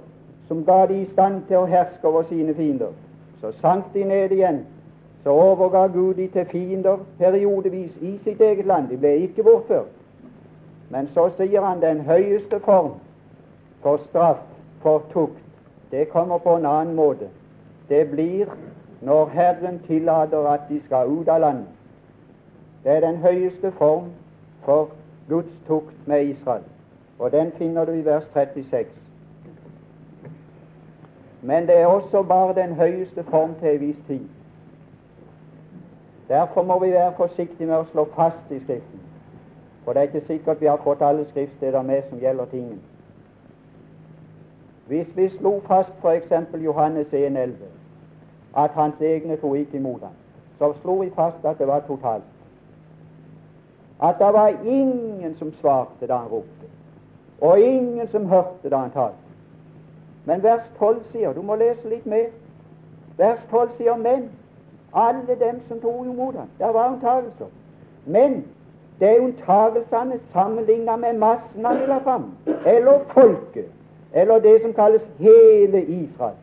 som 0.49 0.65
ga 0.65 0.83
de 0.87 0.99
i 1.01 1.09
stand 1.09 1.47
til 1.49 1.63
å 1.63 1.69
herske 1.71 2.05
over 2.09 2.27
sine 2.29 2.53
fiender. 2.55 2.93
Så 3.41 3.55
sank 3.63 3.89
de 3.95 4.05
ned 4.05 4.35
igjen, 4.37 4.59
så 5.25 5.33
overga 5.33 5.87
Gud 5.95 6.21
de 6.21 6.27
til 6.35 6.45
fiender 6.51 7.01
periodevis 7.19 7.97
i 8.01 8.19
sitt 8.25 8.41
eget 8.41 8.67
land. 8.69 8.91
De 8.91 8.99
ble 9.01 9.15
ikke 9.25 9.47
bortført. 9.47 9.89
Men 10.93 11.09
så 11.15 11.31
sier 11.39 11.65
han 11.65 11.81
den 11.81 12.05
høyeste 12.05 12.61
form 12.61 12.99
for 13.83 14.03
straff, 14.11 14.45
for 14.83 15.03
tukt, 15.13 15.41
det 15.91 16.11
kommer 16.13 16.39
på 16.39 16.57
en 16.57 16.67
annen 16.67 16.95
måte. 16.95 17.31
Det 17.89 18.11
blir 18.11 18.53
når 19.01 19.31
Herren 19.33 19.81
tillater 19.87 20.47
at 20.47 20.69
de 20.69 20.81
skal 20.85 21.09
ut 21.09 21.29
av 21.29 21.41
landet. 21.41 21.73
Det 22.85 22.93
er 22.93 23.01
den 23.01 23.17
høyeste 23.17 23.73
form 23.79 24.13
for 24.65 24.93
Guds 25.29 25.57
tukt 25.67 26.07
med 26.07 26.25
Israel, 26.25 26.63
og 27.23 27.33
den 27.33 27.52
finner 27.52 27.85
du 27.85 27.93
i 27.93 28.05
vers 28.05 28.25
36. 28.33 28.91
Men 31.43 31.67
det 31.67 31.76
er 31.76 31.87
også 31.87 32.23
bare 32.23 32.55
den 32.55 32.75
høyeste 32.75 33.25
form 33.25 33.55
til 33.61 33.69
en 33.69 33.81
viss 33.81 33.99
tid. 34.07 34.29
Derfor 36.29 36.62
må 36.62 36.79
vi 36.79 36.91
være 36.91 37.12
forsiktige 37.17 37.67
med 37.67 37.76
å 37.76 37.87
slå 37.93 38.05
fast 38.17 38.50
i 38.50 38.59
Skriften. 38.64 39.00
For 39.85 39.93
det 39.93 40.00
er 40.00 40.11
ikke 40.11 40.26
sikkert 40.26 40.61
vi 40.61 40.67
har 40.67 40.81
fått 40.85 41.02
alle 41.02 41.25
skriftsteder 41.29 41.83
med 41.83 42.02
som 42.09 42.19
gjelder 42.19 42.45
tingen. 42.50 42.81
Hvis 44.87 45.17
vi 45.17 45.29
slo 45.29 45.61
fast 45.67 45.95
f.eks. 46.02 46.33
Johannes 46.64 47.07
1,11 47.07 47.50
at 48.57 48.71
hans 48.71 49.00
egne 49.00 49.37
tok 49.37 49.57
ikke 49.57 49.79
imot 49.79 50.02
ham, 50.02 50.14
så 50.59 50.73
slo 50.83 50.99
vi 51.00 51.11
fast 51.14 51.45
at 51.45 51.59
det 51.59 51.67
var 51.67 51.87
totalt. 51.87 52.26
At 54.02 54.19
det 54.19 54.33
var 54.33 54.49
ingen 54.64 55.37
som 55.38 55.52
svarte 55.61 56.07
da 56.07 56.17
han 56.17 56.29
ropte, 56.29 56.67
og 57.43 57.61
ingen 57.61 58.09
som 58.09 58.27
hørte 58.27 58.71
da 58.71 58.77
han 58.77 58.91
talte. 58.91 59.17
Men 60.25 60.43
vers 60.43 60.63
12 60.79 61.01
sier 61.11 61.33
Du 61.33 61.43
må 61.43 61.57
lese 61.59 61.89
litt 61.89 62.07
mer. 62.07 62.31
Vers 63.19 63.41
12 63.51 63.77
sier 63.77 63.97
men 63.99 64.29
alle 64.95 65.35
dem 65.41 65.61
som 65.69 65.81
tok 65.81 66.07
imot 66.07 66.37
ham. 66.39 66.51
Det 66.59 66.71
var 66.75 66.93
unntagelser. 66.93 67.51
Men 68.07 68.45
det 69.01 69.09
er 69.09 69.21
unntagelsene 69.21 70.21
sammenlignet 70.33 71.01
med 71.01 71.19
massen 71.19 71.65
han 71.65 71.81
la 71.89 71.99
fram, 71.99 72.29
eller 72.67 73.01
folket, 73.15 73.67
eller 74.13 74.39
det 74.39 74.61
som 74.63 74.75
kalles 74.75 75.03
hele 75.19 75.83
Israel. 75.85 76.39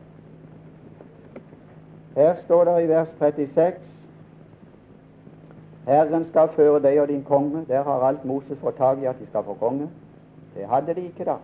Her 2.16 2.34
står 2.44 2.64
det 2.64 2.82
i 2.84 2.88
vers 2.88 3.08
36 3.18 3.72
Herren 5.86 6.24
skal 6.24 6.48
føre 6.54 6.82
deg 6.82 7.00
og 7.00 7.08
din 7.08 7.24
konge. 7.24 7.64
Der 7.68 7.82
har 7.82 8.04
alt 8.06 8.24
Moses 8.24 8.58
fått 8.60 8.76
tak 8.76 8.98
i 9.02 9.08
at 9.08 9.16
de 9.20 9.26
skal 9.26 9.44
få 9.44 9.54
konge. 9.54 9.88
Det 10.54 10.66
hadde 10.68 10.94
de 10.94 11.00
ikke 11.00 11.24
da. 11.24 11.36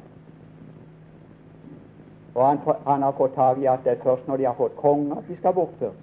Og 2.35 2.49
han, 2.49 2.59
han 2.87 3.03
har 3.03 3.13
fått 3.17 3.35
tak 3.35 3.59
i 3.59 3.69
at 3.71 3.85
det 3.85 3.93
er 3.93 4.03
først 4.03 4.29
når 4.29 4.37
de 4.37 4.45
har 4.45 4.55
fått 4.59 4.77
konge, 4.77 5.17
at 5.17 5.29
de 5.29 5.37
skal 5.37 5.55
bortføres. 5.55 6.03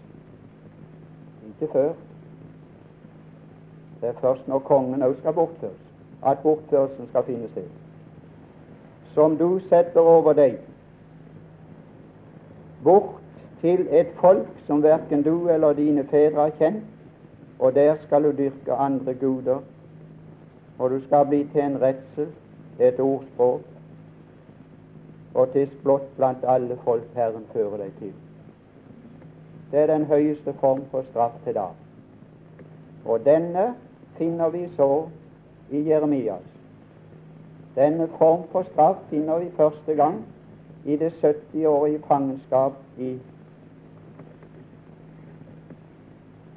Ikke 1.48 1.72
før. 1.74 1.94
Det 4.02 4.10
er 4.10 4.22
først 4.22 4.48
når 4.48 4.60
kongen 4.60 5.04
òg 5.04 5.14
skal 5.20 5.34
bortføres, 5.34 5.82
at 6.26 6.40
bortførelsen 6.44 7.08
skal 7.10 7.24
finne 7.24 7.50
sted. 7.52 7.70
Som 9.14 9.38
du 9.38 9.60
setter 9.70 10.02
over 10.02 10.34
deg 10.34 10.58
bort 12.84 13.22
til 13.62 13.88
et 13.92 14.10
folk 14.20 14.50
som 14.68 14.84
verken 14.84 15.22
du 15.24 15.50
eller 15.50 15.74
dine 15.74 16.04
fedre 16.12 16.42
har 16.42 16.58
kjent, 16.58 16.84
og 17.60 17.76
der 17.76 17.96
skal 18.02 18.24
du 18.24 18.32
dyrke 18.38 18.74
andre 18.74 19.14
guder, 19.14 19.62
og 20.80 20.90
du 20.90 21.00
skal 21.06 21.26
bli 21.26 21.44
til 21.54 21.62
en 21.62 21.82
redsel, 21.82 22.28
et 22.80 23.00
ordspråk, 23.00 23.62
og 25.34 25.52
til 25.52 25.70
splott 25.80 26.16
blant 26.18 26.44
alle 26.48 26.78
folk 26.84 27.04
Herren 27.16 27.46
fører 27.54 27.78
deg 27.78 27.94
til. 28.00 28.14
Det 29.72 29.80
er 29.80 29.88
den 29.90 30.06
høyeste 30.06 30.54
form 30.54 30.84
for 30.92 31.02
straff 31.10 31.34
til 31.44 31.56
da. 31.58 31.68
Og 33.06 33.26
denne 33.26 33.74
finner 34.18 34.50
vi 34.50 34.68
så 34.76 35.08
i 35.72 35.82
Jeremias. 35.90 36.46
Denne 37.76 38.08
form 38.18 38.44
for 38.52 38.64
straff 38.64 38.98
finner 39.10 39.40
vi 39.40 39.52
første 39.58 39.96
gang 39.96 40.22
i 40.86 40.96
det 40.96 41.14
70-årige 41.24 42.02
fangenskap 42.08 42.74
i 42.98 43.18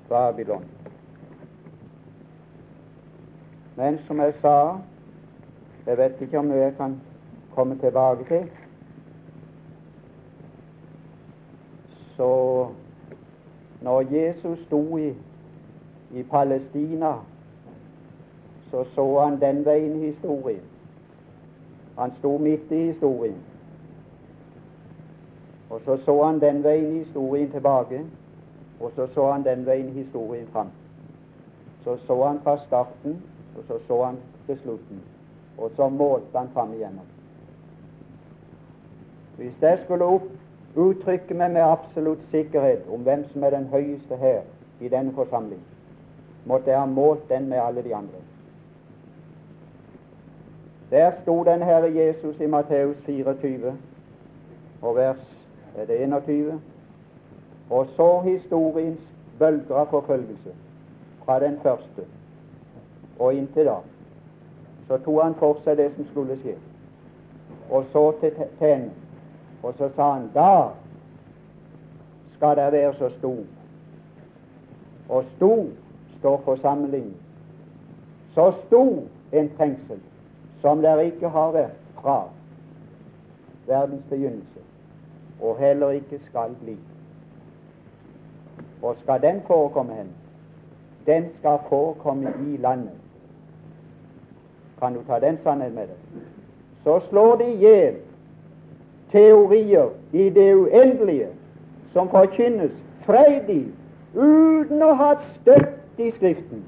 Babylon. 0.09 0.65
Men 3.77 3.99
som 4.07 4.21
jeg 4.21 4.35
sa, 4.41 4.77
jeg 5.87 5.99
vet 5.99 6.21
ikke 6.21 6.39
om 6.39 6.51
jeg 6.51 6.75
kan 6.77 7.01
komme 7.55 7.79
tilbake 7.79 8.25
til, 8.25 8.51
så 12.17 12.67
når 13.83 14.15
Jesus 14.15 14.59
sto 14.67 14.97
i, 14.97 15.15
i 16.11 16.23
Palestina, 16.23 17.13
så 18.71 18.85
så 18.95 19.21
han 19.21 19.41
den 19.41 19.65
veien 19.65 20.01
historien. 20.01 20.63
Han 21.99 22.13
sto 22.19 22.39
midt 22.39 22.71
i 22.71 22.87
historien. 22.87 23.39
Og 25.71 25.81
så 25.85 25.99
så 26.05 26.25
han 26.25 26.41
den 26.41 26.65
veien 26.65 27.05
historien 27.05 27.51
tilbake, 27.51 28.01
og 28.81 28.93
så 28.97 29.07
så 29.15 29.33
han 29.33 29.45
den 29.45 29.67
veien 29.67 29.89
historien 29.89 30.47
fram. 30.53 30.69
Så 31.85 31.97
så 32.07 32.27
han 32.27 32.41
fra 32.41 32.59
starten, 32.67 33.23
og 33.57 33.65
så 33.69 33.79
så 33.87 34.05
han 34.05 34.17
til 34.47 34.59
slutten. 34.63 35.16
Og 35.59 35.71
så 35.77 35.89
målte 35.89 36.39
han 36.39 36.49
fram 36.55 36.73
igjennom. 36.73 37.07
Hvis 39.37 39.63
jeg 39.63 39.79
skulle 39.85 40.21
uttrykke 40.77 41.35
meg 41.35 41.51
med 41.53 41.63
absolutt 41.65 42.23
sikkerhet 42.31 42.89
om 42.93 43.05
hvem 43.05 43.25
som 43.33 43.45
er 43.45 43.51
den 43.51 43.67
høyeste 43.73 44.17
her 44.17 44.41
i 44.81 44.89
denne 44.89 45.13
forsamling, 45.17 45.61
måtte 46.45 46.71
jeg 46.71 46.81
ha 46.81 46.87
målt 46.87 47.29
den 47.29 47.49
med 47.49 47.61
alle 47.61 47.83
de 47.85 47.95
andre. 47.95 48.23
Der 50.91 51.13
sto 51.23 51.45
den 51.45 51.63
Herre 51.63 51.95
Jesus 51.95 52.41
i 52.41 52.47
Matteus 52.47 52.97
24 53.07 53.75
og 54.83 54.97
vers 54.97 55.25
er 55.77 55.85
det 55.85 56.03
21, 56.03 56.61
og 57.71 57.87
så 57.97 58.21
historiens 58.21 59.01
bølger 59.39 59.75
av 59.75 59.91
forfølgelse 59.91 60.55
fra 61.25 61.41
den 61.41 61.59
første 61.63 62.07
og 63.19 63.35
inntil 63.35 63.67
da. 63.67 63.81
Så 64.89 64.99
tok 65.03 65.23
han 65.23 65.35
for 65.35 65.59
seg 65.65 65.77
det 65.77 65.91
som 65.97 66.07
skulle 66.11 66.37
skje, 66.43 66.55
og 67.71 67.85
så 67.93 68.11
til 68.21 68.45
henne 68.61 68.91
og 69.67 69.75
så 69.79 69.89
sa 69.97 70.13
han 70.13 70.31
da 70.35 70.69
skal 72.37 72.57
det 72.57 72.73
være 72.73 72.95
så 72.95 73.09
stor. 73.19 73.39
Og 75.09 75.25
stor 75.37 75.65
står 76.19 76.41
for 76.45 76.57
sammenligning. 76.57 77.17
Så 78.35 78.53
stor 78.67 79.03
en 79.33 79.51
trengsel 79.57 80.01
som 80.61 80.83
der 80.83 81.01
ikke 81.01 81.29
har 81.29 81.51
vært 81.53 81.81
fra 81.95 82.29
verdens 83.67 84.05
begynnelse, 84.11 84.61
og 85.41 85.59
heller 85.59 85.91
ikke 85.91 86.21
skal 86.27 86.55
bli. 86.61 86.77
Og 88.83 88.97
skal 89.03 89.23
den 89.23 89.41
forekomme 89.47 89.95
hen? 89.95 90.11
Den 91.07 91.25
skal 91.39 91.59
forekomme 91.69 92.35
i 92.47 92.57
landet. 92.57 93.06
Kan 94.81 94.95
du 94.95 95.01
ta 95.07 95.19
den 95.19 95.39
sannheten 95.43 95.75
med 95.75 95.87
deg? 95.89 96.23
Så 96.85 97.01
slår 97.09 97.37
de 97.37 97.45
i 97.45 97.57
hjel 97.57 97.95
teorier 99.13 99.89
i 100.13 100.29
det 100.31 100.55
uendelige 100.55 101.29
som 101.93 102.09
forkynnes 102.09 102.73
freidig 103.07 103.67
uten 104.15 104.83
å 104.83 104.93
ha 104.95 105.15
støtt 105.41 106.01
i 106.01 106.11
Skriften. 106.11 106.65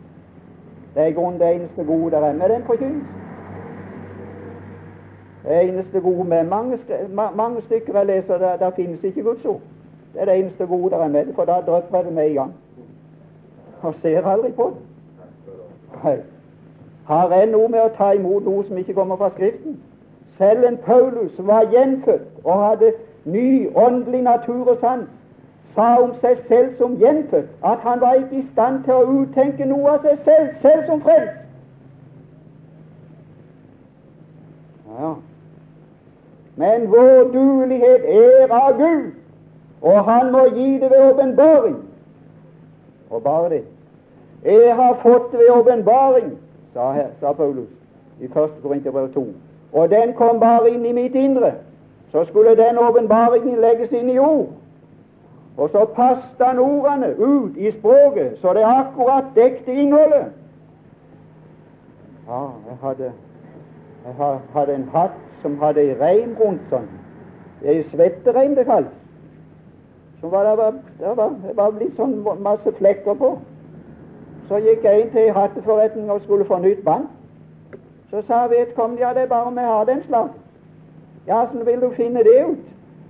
Det 0.94 1.02
er 1.02 1.12
i 1.12 1.16
grunnen 1.16 1.40
det 1.40 1.54
eneste 1.54 1.84
gode 1.84 2.10
der 2.10 2.24
er 2.30 2.32
med 2.32 2.48
den 2.48 2.64
forkynnelsen. 2.64 3.18
Det 5.44 5.60
eneste 5.68 6.00
gode 6.00 6.24
med 6.28 6.44
mange, 6.44 6.78
mange 7.34 7.62
stykker 7.62 7.98
jeg 7.98 8.06
leser, 8.06 8.38
der, 8.38 8.56
der 8.56 8.70
finnes 8.70 9.04
ikke 9.04 9.22
Guds 9.22 9.44
ord. 9.44 9.60
Det 10.12 10.20
er 10.20 10.24
det 10.24 10.38
eneste 10.38 10.66
gode 10.66 10.90
der 10.90 11.04
er 11.04 11.08
med 11.08 11.26
det, 11.26 11.34
for 11.34 11.44
da 11.44 11.60
drypper 11.60 12.02
det 12.02 12.12
med 12.12 12.30
i 12.30 12.34
gang. 12.34 12.54
Og 13.82 13.94
ser 14.02 14.26
aldri 14.26 14.52
på 14.52 14.72
det. 14.74 14.82
Nei. 16.04 16.16
Har 17.08 17.32
jeg 17.32 17.46
noe 17.48 17.68
med 17.72 17.80
å 17.80 17.92
ta 17.96 18.10
imot 18.12 18.44
noe 18.44 18.66
som 18.68 18.76
ikke 18.76 18.94
kommer 18.94 19.16
fra 19.16 19.30
Skriften? 19.32 19.78
Selv 20.38 20.64
en 20.68 20.76
Paulus 20.76 21.38
var 21.38 21.70
gjenfødt 21.72 22.42
og 22.44 22.64
hadde 22.64 22.92
ny 23.24 23.68
åndelig 23.74 24.22
natur 24.22 24.68
og 24.68 24.76
sans, 24.80 25.06
sa 25.74 25.86
om 26.02 26.12
seg 26.20 26.42
selv 26.48 26.74
som 26.76 26.98
gjenfødt 27.00 27.48
at 27.64 27.80
han 27.86 28.00
var 28.00 28.18
ikke 28.20 28.42
i 28.42 28.46
stand 28.52 28.82
til 28.84 28.92
å 28.92 29.22
uttenke 29.22 29.64
noe 29.70 29.94
av 29.94 30.04
seg 30.04 30.20
selv, 30.26 30.50
selv 30.62 30.84
som 30.86 31.00
frelst. 31.06 31.38
Ja. 34.98 35.14
Men 36.60 36.88
vår 36.92 37.30
duelighet 37.32 38.04
er 38.18 38.52
av 38.52 38.76
Gud, 38.76 39.10
og 39.80 40.04
Han 40.04 40.32
må 40.32 40.44
gi 40.54 40.72
det 40.82 40.90
ved 40.90 41.12
åpenbaring. 41.12 41.76
Og 43.10 43.22
bare 43.22 43.48
det. 43.48 43.62
Jeg 44.44 44.74
har 44.74 44.98
fått 45.02 45.32
det 45.32 45.38
ved 45.38 45.50
åpenbaring, 45.54 46.32
sa, 46.78 46.94
sa 47.20 47.34
Paulus 47.34 47.70
i 48.22 48.30
1. 48.30 48.58
Korinterbrev 48.62 49.10
2 49.14 49.26
og 49.72 49.90
den 49.90 50.14
kom 50.14 50.40
bare 50.40 50.70
inn 50.70 50.86
i 50.86 50.92
mitt 50.92 51.14
indre, 51.14 51.52
så 52.12 52.24
skulle 52.24 52.56
den 52.56 52.78
åpenbaringen 52.78 53.60
legges 53.60 53.92
inn 53.92 54.08
i 54.08 54.18
ord. 54.18 54.48
Og 55.56 55.70
så 55.70 55.84
passet 55.84 56.46
han 56.46 56.58
ordene 56.58 57.14
ut 57.18 57.56
i 57.56 57.70
språket, 57.70 58.38
så 58.40 58.52
det 58.54 58.64
akkurat 58.64 59.24
dekte 59.34 59.74
innholdet. 59.74 60.30
Ja, 62.28 62.44
jeg 62.68 62.76
hadde, 62.82 63.12
jeg 64.06 64.14
hadde 64.54 64.74
en 64.74 64.88
hatt 64.92 65.18
som 65.42 65.58
hadde 65.58 65.96
reim 66.00 66.36
rundt 66.40 66.64
sånn. 66.70 66.88
Ei 67.64 67.82
svettereim 67.90 68.54
det 68.54 68.64
kalles. 68.68 68.94
Som 70.20 70.30
var 70.32 70.46
det, 70.46 70.56
var, 70.58 70.74
det, 70.98 71.16
var, 71.16 71.34
det 71.42 71.56
var 71.56 71.74
blitt 71.74 71.96
sånn 71.96 72.16
masse 72.42 72.72
flekker 72.78 73.18
på. 73.18 73.36
Så 74.48 74.58
gikk 74.64 74.84
jeg 74.84 75.00
inn 75.00 75.10
til 75.10 75.32
hatteforretningen 75.32 76.10
og 76.10 76.20
skulle 76.24 76.44
få 76.44 76.58
nytt 76.58 76.84
bånd. 76.84 77.06
Så 78.10 78.22
sa 78.26 78.46
vedkommende 78.48 79.02
ja, 79.02 79.12
det 79.14 79.22
er 79.22 79.32
bare 79.32 79.50
om 79.50 79.58
jeg 79.58 79.66
har 79.66 79.84
den 79.84 80.02
slag. 80.06 80.28
Ja, 81.26 81.44
så 81.52 81.64
vil 81.64 81.80
du 81.80 81.90
finne 81.90 82.24
det 82.24 82.44
ut? 82.48 82.58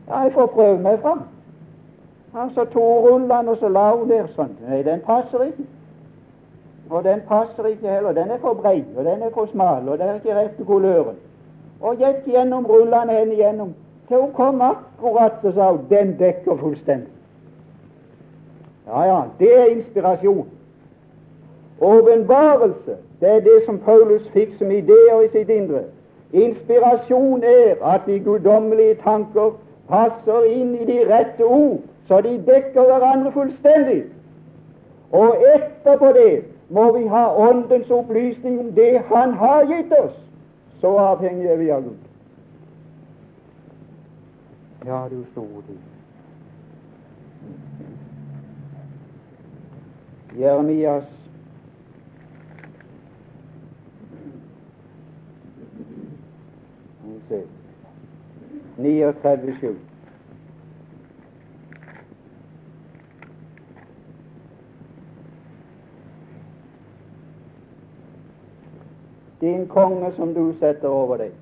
Ja, 0.09 0.20
jeg 0.20 0.33
får 0.33 0.46
prøve 0.46 0.79
meg 0.83 0.98
fram. 1.01 1.20
Han 2.35 2.51
så 2.55 2.64
to 2.64 2.85
rullene 3.09 3.51
og 3.51 3.57
så 3.57 3.68
la 3.68 3.90
hun 3.94 4.09
der 4.11 4.27
sånn. 4.35 4.57
Nei, 4.66 4.83
den 4.83 5.01
passer 5.07 5.46
ikke. 5.46 5.68
Og 6.90 7.05
den 7.05 7.20
passer 7.29 7.66
ikke 7.70 7.88
heller. 7.88 8.12
Den 8.12 8.31
er 8.31 8.42
for 8.42 8.59
brei, 8.59 8.83
og 8.96 9.05
den 9.05 9.22
er 9.22 9.31
for 9.35 9.46
smal, 9.53 9.88
og 9.88 9.98
det 9.98 10.07
er 10.07 10.14
ikke 10.18 10.35
rett 10.35 10.61
kuløren. 10.66 11.16
Og 11.81 12.03
gikk 12.03 12.27
gjennom 12.27 12.66
rullene 12.66 13.12
henne 13.20 13.37
igjennom 13.37 13.74
til 14.09 14.16
hun 14.16 14.33
kom 14.33 14.61
akkurat 14.64 15.38
så 15.42 15.53
sa 15.53 15.70
hun 15.70 15.87
den 15.90 16.14
dekker 16.18 16.57
fullstendig. 16.57 17.12
Ja, 18.88 19.03
ja, 19.05 19.22
det 19.38 19.51
er 19.61 19.66
inspirasjon. 19.77 20.46
Åpenbarelse, 21.80 22.96
det 23.20 23.28
er 23.28 23.40
det 23.40 23.62
som 23.66 23.78
Paulus 23.78 24.28
fikk 24.34 24.56
som 24.58 24.70
ideer 24.70 25.20
i 25.24 25.28
sitt 25.32 25.48
indre. 25.48 25.84
Inspirasjon 26.32 27.42
er 27.42 27.78
at 27.84 28.00
de 28.06 28.18
guddommelige 28.20 28.98
tanker 29.04 29.54
passer 29.88 30.48
inn 30.50 30.74
i 30.74 30.84
de 30.84 30.98
rette 31.08 31.44
ord, 31.44 31.80
så 32.08 32.20
de 32.20 32.34
dekker 32.46 32.82
hverandre 32.82 33.32
fullstendig. 33.32 34.02
Og 35.12 35.36
etterpå 35.54 36.12
det 36.16 36.44
må 36.68 36.90
vi 36.98 37.06
ha 37.08 37.24
Åndens 37.48 37.90
opplysning 37.90 38.60
om 38.60 38.72
det 38.72 39.02
Han 39.08 39.32
har 39.32 39.64
gitt 39.64 39.92
oss. 39.92 40.18
Så 40.80 40.96
avhengig 40.98 41.46
er 41.46 41.56
vi 41.56 41.70
av 41.70 41.82
Gud. 41.82 41.96
Ja, 44.86 45.06
du 45.10 45.24
store 45.32 45.62
tid. 45.66 45.78
Jeremias 50.38 51.17
se 57.28 57.42
39,7. 58.78 59.74
Din 69.40 69.68
konge 69.68 70.12
som 70.16 70.34
du 70.34 70.54
setter 70.60 70.88
over 70.88 71.16
deg. 71.16 71.36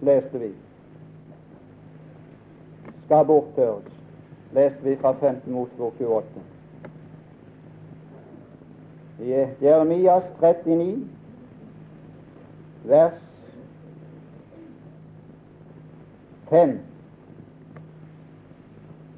leste 0.00 0.38
vi. 0.38 0.50
Skal 3.04 3.24
bortføres, 3.26 3.92
leste 4.52 4.82
vi 4.82 4.96
fra 4.96 5.12
5. 5.20 5.36
Mosebok 5.46 6.00
28. 6.00 6.24
I 9.20 9.46
Jeremias 9.62 10.24
39, 10.40 11.08
vers 12.84 13.12
5 16.50 16.78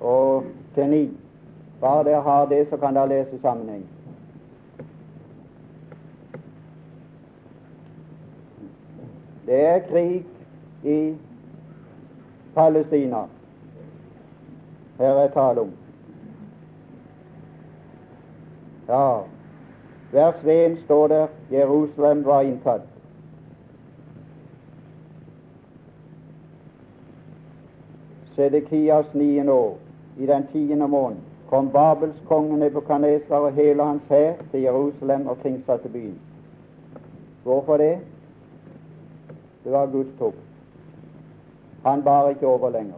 og 0.00 0.44
til 0.74 0.88
9. 0.88 1.16
Bare 1.80 2.04
dere 2.04 2.22
har 2.22 2.46
det, 2.46 2.66
så 2.70 2.76
kan 2.76 2.94
dere 2.94 3.08
lese 3.08 3.40
sammenheng. 3.40 3.86
Det 9.46 9.60
er 9.66 9.78
krig 9.78 10.26
i 10.84 11.16
Palestina 12.54 13.26
her 15.02 15.18
er 15.18 15.28
tale 15.28 15.60
om. 15.60 15.70
Ja, 18.88 19.20
vers 20.12 20.44
1 20.44 20.78
står 20.84 21.08
der 21.08 21.26
Jerusalem 21.50 22.24
var 22.24 22.40
inntatt. 22.40 22.91
Sedekias 28.36 29.14
niende 29.14 29.52
år, 29.52 29.78
i 30.18 30.26
den 30.26 30.46
tiende 30.52 30.88
måned, 30.88 31.16
kom 31.48 31.70
Babels 31.70 32.16
konge 32.28 32.56
Nebukadneser 32.56 33.36
og 33.36 33.52
hele 33.52 33.84
hans 33.84 34.02
hær 34.08 34.32
til 34.50 34.60
Jerusalem 34.60 35.26
og 35.26 35.38
kringsatte 35.42 35.88
byen. 35.88 36.18
Hvorfor 37.42 37.76
det? 37.76 37.98
Det 39.64 39.72
var 39.72 39.86
Guds 39.86 40.18
tukt. 40.18 40.38
Han 41.84 42.02
bar 42.02 42.28
ikke 42.28 42.46
over 42.46 42.70
lenger. 42.70 42.94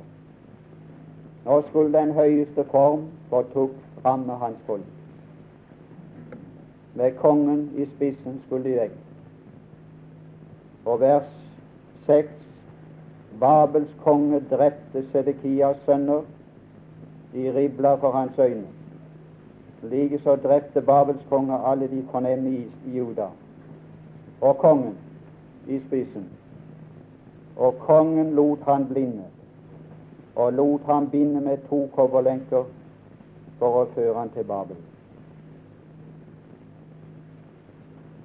Nå 1.45 1.63
skulle 1.69 1.99
den 1.99 2.13
høyeste 2.13 2.65
form 2.71 3.03
få 3.31 3.43
tukt 3.53 4.05
ramme 4.05 4.33
hans 4.33 4.59
folk. 4.67 4.83
Med 6.95 7.13
kongen 7.13 7.71
i 7.77 7.87
spissen 7.87 8.43
skulle 8.47 8.71
de 8.71 8.77
vekk. 8.81 8.97
Og 10.85 11.01
vers 11.01 11.31
6 12.07 12.44
Babels 13.41 13.91
konge 14.05 14.41
drepte 14.51 15.05
Sedekias 15.13 15.77
sønner. 15.87 16.23
De 17.33 17.51
ribla 17.57 17.95
for 17.95 18.11
hans 18.11 18.39
øyne. 18.39 18.67
Likeså 19.83 20.37
drepte 20.37 20.81
Babels 20.81 21.27
konge 21.29 21.59
alle 21.67 21.89
de 21.89 22.05
fornemme 22.11 22.51
i, 22.51 22.67
Juda. 22.87 23.27
Og 24.41 24.59
kongen 24.59 24.95
i 25.69 25.81
spissen 25.87 26.31
og 27.57 27.75
kongen 27.79 28.35
lot 28.35 28.59
han 28.67 28.87
blinde, 28.89 29.25
og 30.37 30.53
lot 30.53 30.81
ham 30.87 31.11
binde 31.11 31.41
med 31.41 31.59
to 31.69 31.87
kobberlenker 31.95 32.65
for 33.59 33.83
å 33.83 33.85
føre 33.95 34.19
han 34.19 34.33
til 34.35 34.45
Babel. 34.49 34.77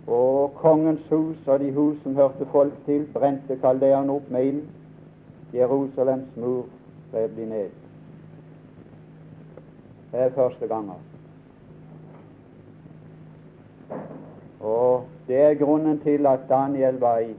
Og 0.10 0.56
kongens 0.58 1.06
hus 1.12 1.48
og 1.48 1.60
de 1.62 1.70
hus 1.72 1.98
som 2.04 2.16
hørte 2.18 2.46
folk 2.52 2.74
til, 2.86 3.06
brente 3.14 3.60
kaldeerne 3.62 4.16
opp 4.16 4.32
med 4.34 4.46
ild. 4.46 4.64
Jerusalems 5.54 6.36
mur 6.36 6.66
rev 7.14 7.36
de 7.36 7.46
ned. 7.46 7.70
Det 10.12 10.20
er 10.20 10.30
første 10.30 10.68
ganger. 10.68 10.94
Og 14.60 15.06
det 15.28 15.38
er 15.38 15.54
grunnen 15.54 16.00
til 16.00 16.26
at 16.26 16.40
Daniel 16.50 17.00
var 17.00 17.18
i 17.18 17.36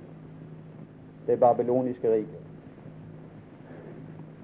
det 1.27 1.40
babyloniske 1.40 2.12
riket. 2.12 2.40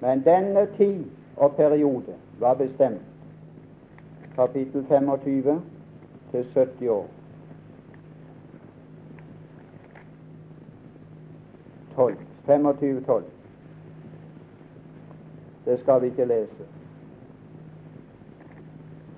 Men 0.00 0.24
denne 0.24 0.68
tid 0.76 1.04
og 1.36 1.56
periode 1.56 2.14
var 2.40 2.54
bestemt 2.54 3.02
kapittel 4.34 4.86
25 4.88 5.62
til 6.30 6.46
70 6.54 6.88
år. 6.88 7.06
12, 11.96 12.16
25, 12.46 13.00
12. 13.00 13.24
Det 15.66 15.80
skal 15.80 16.02
vi 16.02 16.06
ikke 16.06 16.24
lese. 16.24 16.64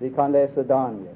Vi 0.00 0.10
kan 0.10 0.32
lese 0.32 0.62
Daniel. 0.62 1.14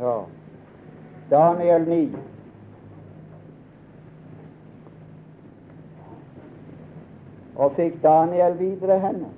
Ja. 0.00 0.24
Daniel 1.30 1.88
9. 1.88 2.16
Og 7.56 7.72
fikk 7.76 8.02
Daniel 8.02 8.58
videre 8.58 8.98
henne. 8.98 9.28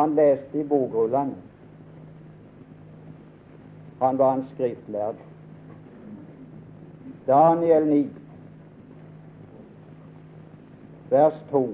Han 0.00 0.14
leste 0.16 0.58
i 0.58 0.64
bokrullene. 0.64 1.34
Han 4.00 4.18
var 4.18 4.34
en 4.34 4.46
skriftlærd. 4.54 5.14
Daniel 7.26 7.86
9, 7.86 8.08
vers 11.10 11.34
2. 11.50 11.68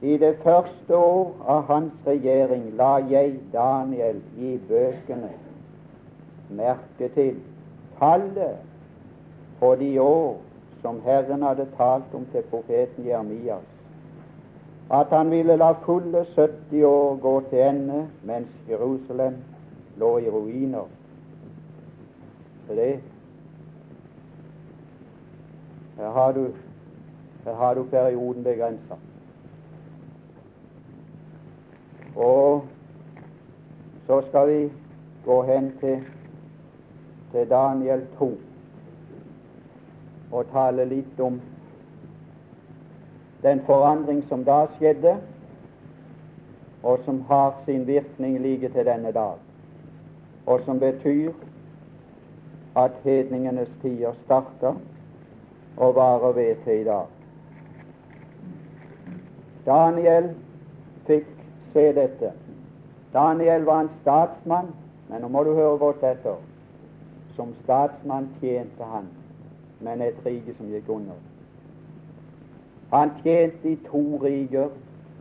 I 0.00 0.16
det 0.16 0.36
første 0.42 0.96
år 0.96 1.34
av 1.46 1.66
hans 1.68 2.06
regjering 2.06 2.70
la 2.80 2.94
jeg 3.10 3.36
Daniel 3.52 4.22
i 4.38 4.54
bøkene 4.68 5.34
merke 6.56 7.10
til 7.12 7.36
tallet 7.98 8.64
på 9.60 9.74
de 9.84 9.92
år 10.00 10.40
som 10.80 11.04
Herren 11.04 11.44
hadde 11.44 11.68
talt 11.76 12.16
om 12.16 12.24
til 12.32 12.48
profeten 12.50 13.06
Jeremias. 13.06 13.71
At 14.90 15.06
han 15.10 15.30
ville 15.30 15.56
la 15.56 15.72
fulle 15.72 16.26
70 16.34 16.84
år 16.84 17.16
gå 17.16 17.40
til 17.50 17.58
ende 17.58 18.08
mens 18.22 18.48
Jerusalem 18.68 19.36
lå 19.96 20.18
i 20.18 20.28
ruiner. 20.28 20.88
Så 22.66 22.74
det 22.74 23.00
Her 25.96 26.10
har 26.10 26.32
du, 26.32 26.48
her 27.44 27.54
har 27.54 27.74
du 27.74 27.84
perioden 27.84 28.44
begrensa. 28.44 28.94
Og 32.16 32.64
så 34.06 34.22
skal 34.28 34.48
vi 34.48 34.72
gå 35.24 35.42
hen 35.42 35.72
til, 35.80 36.00
til 37.32 37.50
Daniel 37.50 38.06
2 38.18 38.40
og 40.32 40.46
tale 40.52 40.84
litt 40.84 41.20
om 41.20 41.40
den 43.42 43.60
forandring 43.66 44.24
som 44.28 44.44
da 44.44 44.66
skjedde, 44.76 45.16
og 46.82 46.98
som 47.04 47.20
har 47.28 47.54
sin 47.64 47.86
virkning 47.86 48.38
like 48.40 48.68
til 48.68 48.86
denne 48.86 49.12
dag, 49.12 49.34
og 50.46 50.60
som 50.64 50.80
betyr 50.80 51.32
at 52.76 52.90
hedningenes 53.04 53.68
tider 53.82 54.12
starter 54.24 54.74
og 55.76 55.94
varer 55.94 56.32
ved 56.32 56.56
til 56.64 56.80
i 56.80 56.84
dag. 56.84 57.06
Daniel 59.66 60.32
fikk 61.06 61.26
se 61.72 61.92
dette. 61.94 62.32
Daniel 63.12 63.64
var 63.64 63.80
en 63.80 63.90
statsmann, 64.00 64.72
men 65.08 65.20
nå 65.22 65.28
må 65.28 65.44
du 65.44 65.52
høre 65.54 65.78
godt 65.78 66.02
etter. 66.02 66.40
Som 67.36 67.54
statsmann 67.64 68.28
tjente 68.40 68.84
han, 68.84 69.06
men 69.80 70.02
et 70.02 70.18
rike 70.26 70.54
som 70.56 70.72
gikk 70.72 70.88
under. 70.88 71.31
Han 72.92 73.10
tjente 73.22 73.70
i 73.70 73.76
to 73.88 74.02
riker, 74.22 74.68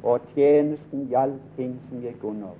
og 0.03 0.19
tjenesten 0.35 1.05
gjaldt 1.11 1.43
ting 1.55 1.75
som 1.89 2.01
gikk 2.03 2.23
under. 2.23 2.55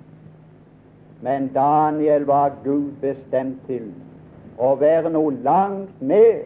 Men 1.22 1.50
Daniel 1.54 2.24
var 2.26 2.54
Gud 2.64 2.92
bestemt 3.00 3.60
til 3.66 3.90
å 4.58 4.74
være 4.80 5.10
noe 5.10 5.34
langt 5.44 6.00
mer. 6.02 6.44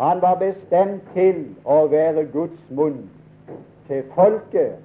Han 0.00 0.22
var 0.22 0.38
bestemt 0.40 1.08
til 1.14 1.42
å 1.64 1.82
være 1.92 2.24
Guds 2.32 2.70
munn 2.70 3.02
til 3.88 4.06
folket, 4.14 4.78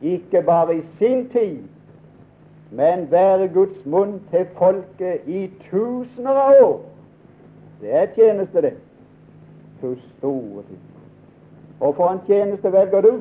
ikke 0.00 0.44
bare 0.46 0.78
i 0.78 0.84
sin 1.00 1.26
tid, 1.32 1.58
men 2.70 3.08
være 3.10 3.50
Guds 3.52 3.82
munn 3.84 4.20
til 4.30 4.46
folket 4.58 5.26
i 5.26 5.48
tusener 5.66 6.40
av 6.46 6.62
år. 6.62 6.80
Det 7.82 7.92
er 7.98 8.08
tjeneste, 8.14 8.62
det. 8.62 8.74
Så 9.80 9.96
store 10.14 10.62
ting. 10.70 10.91
Og 11.82 11.94
for 11.96 12.08
en 12.08 12.20
tjeneste 12.26 12.72
velger 12.72 13.00
du? 13.00 13.12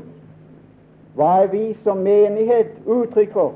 Hva 1.17 1.29
er 1.43 1.47
vi 1.51 1.63
som 1.83 1.97
menighet 2.05 2.75
uttrykk 2.85 3.33
for? 3.33 3.53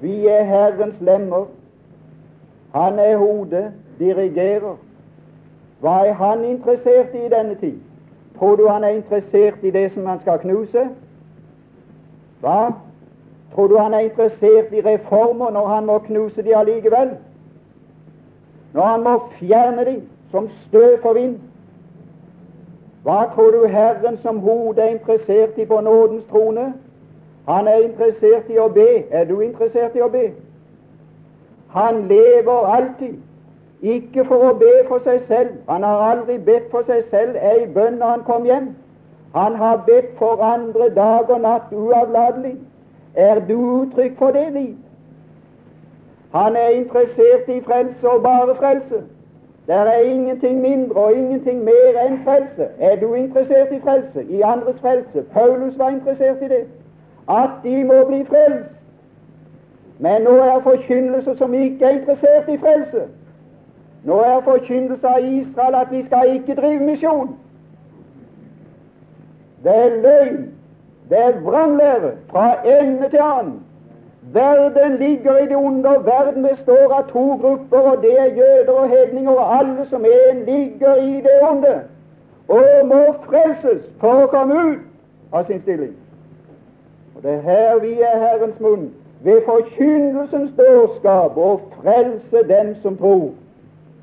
Vi 0.00 0.26
er 0.28 0.44
Herrens 0.44 1.00
lemmer. 1.00 1.46
Han 2.74 2.98
er 2.98 3.16
hodet, 3.16 3.72
dirigerer. 3.98 4.76
Hva 5.80 5.94
er 6.04 6.12
han 6.12 6.44
interessert 6.44 7.14
i 7.14 7.24
i 7.24 7.32
denne 7.32 7.54
tid? 7.54 7.80
Tror 8.38 8.56
du 8.56 8.68
han 8.68 8.84
er 8.84 8.98
interessert 8.98 9.64
i 9.64 9.70
det 9.70 9.92
som 9.94 10.06
han 10.06 10.20
skal 10.20 10.38
knuse? 10.38 10.88
Hva? 12.40 12.74
Tror 13.54 13.66
du 13.66 13.78
han 13.78 13.94
er 13.94 14.10
interessert 14.10 14.72
i 14.72 14.84
reformer 14.84 15.50
når 15.50 15.66
han 15.66 15.86
må 15.86 15.98
knuse 15.98 16.42
de 16.42 16.56
allikevel? 16.56 17.16
Når 18.72 18.82
han 18.82 19.02
må 19.02 19.18
fjerne 19.38 19.84
de 19.84 20.00
som 20.30 20.48
støv 20.66 20.98
for 21.02 21.12
vind? 21.12 21.38
Hva 23.04 23.24
tror 23.34 23.50
du 23.50 23.66
Herren 23.66 24.16
som 24.22 24.38
hode 24.38 24.80
er 24.82 24.94
interessert 24.94 25.58
i 25.58 25.64
på 25.64 25.80
nådens 25.80 26.24
trone? 26.30 26.72
Han 27.48 27.68
er 27.68 27.82
interessert 27.84 28.48
i 28.48 28.58
å 28.58 28.68
be. 28.72 29.04
Er 29.10 29.24
du 29.28 29.40
interessert 29.40 29.96
i 29.96 30.00
å 30.00 30.08
be? 30.08 30.30
Han 31.74 32.06
lever 32.08 32.70
alltid, 32.76 33.18
ikke 33.82 34.24
for 34.24 34.46
å 34.48 34.54
be 34.56 34.72
for 34.88 35.04
seg 35.04 35.20
selv. 35.28 35.58
Han 35.68 35.82
har 35.84 36.04
aldri 36.12 36.38
bedt 36.38 36.70
for 36.70 36.86
seg 36.88 37.04
selv 37.10 37.36
ei 37.36 37.66
bønn 37.74 37.98
når 38.00 38.14
han 38.14 38.24
kom 38.24 38.46
hjem. 38.48 38.70
Han 39.34 39.58
har 39.60 39.82
bedt 39.86 40.14
for 40.18 40.40
andre 40.46 40.88
dag 40.94 41.30
og 41.30 41.40
natt 41.44 41.72
uavlatelig. 41.72 42.54
Er 43.14 43.40
du 43.48 43.58
uttrykk 43.82 44.16
for 44.18 44.32
det 44.32 44.46
liv? 44.52 44.76
Han 46.32 46.56
er 46.56 46.78
interessert 46.78 47.48
i 47.48 47.60
frelse 47.66 48.08
og 48.08 48.22
bare 48.22 48.54
frelse. 48.54 49.02
Det 49.66 49.74
er 49.74 49.92
ingenting 49.92 50.60
mindre 50.60 50.96
og 50.96 51.14
ingenting 51.14 51.64
mer 51.64 52.00
enn 52.06 52.18
frelse. 52.24 52.68
Er 52.78 52.96
du 53.00 53.14
interessert 53.14 53.72
i 53.72 53.80
frelse, 53.80 54.24
i 54.24 54.40
andres 54.40 54.80
frelse? 54.80 55.22
Paulus 55.32 55.78
var 55.78 55.88
interessert 55.88 56.42
i 56.42 56.48
det. 56.48 56.64
At 57.28 57.50
de 57.62 57.84
må 57.84 58.04
bli 58.04 58.24
frelst. 58.24 58.74
Men 59.98 60.22
nå 60.22 60.30
er 60.30 60.60
forkynnelse 60.60 61.36
som 61.36 61.54
ikke 61.54 61.84
er 61.84 61.90
interessert 61.90 62.48
i 62.48 62.58
frelse. 62.58 63.06
Nå 64.04 64.20
er 64.20 64.40
forkynnelse 64.44 65.08
av 65.08 65.24
Israel 65.24 65.74
at 65.74 65.90
vi 65.90 66.04
skal 66.06 66.34
ikke 66.34 66.54
drive 66.54 66.80
misjon. 66.80 67.36
Det 69.64 69.76
er 69.76 70.00
løgn. 70.02 70.50
Det 71.08 71.18
er 71.18 71.40
vranglære 71.40 72.10
fra 72.30 72.56
ende 72.80 73.08
til 73.08 73.20
annen. 73.22 73.60
Verden 74.34 74.96
ligger 74.98 75.36
i 75.38 75.46
det 75.46 75.56
onde, 75.56 75.88
og 75.88 76.06
verden 76.06 76.42
består 76.42 76.92
av 76.92 77.08
to 77.12 77.26
grupper, 77.42 77.78
og 77.78 78.02
det 78.02 78.14
er 78.20 78.34
jøder 78.34 78.72
og 78.72 78.88
hedninger, 78.88 79.32
og 79.32 79.58
alle 79.58 79.86
som 79.90 80.04
en 80.04 80.44
ligger 80.44 80.94
i 80.94 81.20
det 81.22 81.36
onde 81.50 81.74
og 82.48 82.86
må 82.86 83.04
frelses 83.24 83.84
for 84.00 84.24
å 84.24 84.30
komme 84.32 84.56
ut 84.68 85.32
av 85.32 85.46
sin 85.48 85.62
stilling. 85.62 85.94
Og 87.16 87.22
Det 87.22 87.30
er 87.30 87.40
her 87.40 87.78
vi 87.80 87.92
er 88.00 88.18
Herrens 88.18 88.60
munn, 88.60 88.90
ved 89.24 89.40
forkynnelsens 89.46 90.52
dårskap, 90.58 91.36
å 91.36 91.60
frelse 91.78 92.42
dem 92.48 92.74
som 92.82 92.96
tror. 93.00 93.30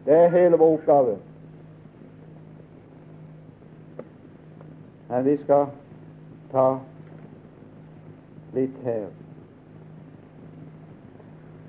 Det 0.06 0.16
er 0.18 0.34
hele 0.34 0.58
vår 0.58 0.80
oppgave. 0.80 1.16
Men 5.12 5.26
vi 5.26 5.38
skal 5.44 5.68
ta 6.52 6.68
litt 8.56 8.80
her 8.84 9.06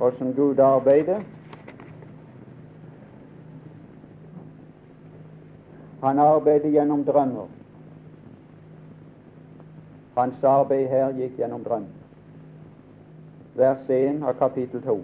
åssen 0.02 0.32
Gud 0.34 0.58
arbeider. 0.58 1.20
Han 6.02 6.18
arbeider 6.18 6.68
gjennom 6.68 7.04
drømmer. 7.04 7.46
Hans 10.16 10.44
arbeid 10.44 10.88
her 10.88 11.12
gikk 11.16 11.38
gjennom 11.38 11.62
drøm. 11.64 11.84
Vers 13.54 13.90
1 13.90 14.24
av 14.26 14.34
kapittel 14.40 14.82
2. 14.82 14.96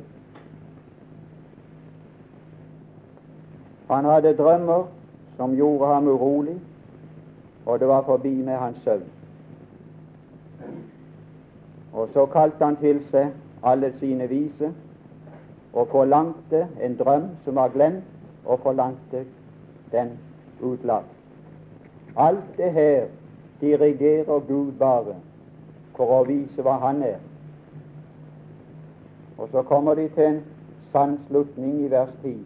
Han 3.88 4.04
hadde 4.04 4.34
drømmer 4.36 4.88
som 5.36 5.54
gjorde 5.54 5.94
ham 5.94 6.08
urolig, 6.08 6.58
og 7.66 7.80
det 7.80 7.88
var 7.88 8.02
forbi 8.02 8.34
med 8.42 8.56
hans 8.56 8.82
søvn. 8.84 9.06
Og 11.92 12.08
så 12.12 12.26
kalte 12.26 12.64
han 12.64 12.76
til 12.76 13.00
seg 13.10 13.30
alle 13.62 13.92
sine 13.98 14.26
vise 14.28 14.74
og 15.72 15.88
forlangte 15.88 16.66
en 16.82 16.96
drøm 16.96 17.28
som 17.44 17.54
var 17.54 17.68
glemt, 17.68 18.04
og 18.44 18.60
forlangte 18.60 19.24
den 19.92 20.18
utlagt. 20.60 21.06
Alt 22.16 22.56
det 22.56 22.72
her 22.72 23.06
dirigerer 23.60 24.40
Gud 24.48 24.72
bare 24.72 25.14
for 25.96 26.20
å 26.20 26.24
vise 26.24 26.62
hva 26.62 26.78
Han 26.82 27.02
er. 27.02 27.18
Og 29.38 29.48
så 29.52 29.62
kommer 29.62 29.94
de 29.94 30.08
til 30.14 30.24
en 30.24 30.40
sann 30.92 31.18
slutning 31.28 31.80
i 31.84 31.90
vers 31.90 32.10
10. 32.22 32.38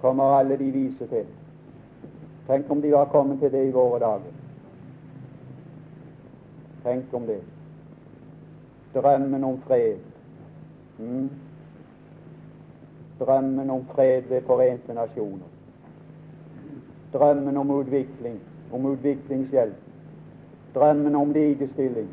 Kommer 0.00 0.36
alle 0.38 0.58
de 0.58 0.70
vise 0.70 1.06
til. 1.10 1.26
Tenk 2.46 2.70
om 2.70 2.82
de 2.82 2.92
var 2.92 3.08
kommet 3.10 3.40
til 3.40 3.52
det 3.52 3.64
i 3.66 3.72
våre 3.74 3.98
dager. 4.00 4.34
Tenk 6.84 7.14
om 7.14 7.26
det. 7.26 7.40
Drømmen 8.94 9.44
om 9.44 9.58
fred, 9.66 9.98
Mm. 10.98 11.30
Drømmen 13.20 13.70
om 13.70 13.86
fred 13.94 14.22
ved 14.28 14.42
Forente 14.42 14.94
Nasjoner. 14.94 15.48
Drømmen 17.12 17.56
om 17.56 17.70
utvikling, 17.70 18.40
om 18.72 18.86
utviklingshjelp. 18.86 19.74
Drømmen 20.74 21.14
om 21.14 21.32
likestilling. 21.32 22.08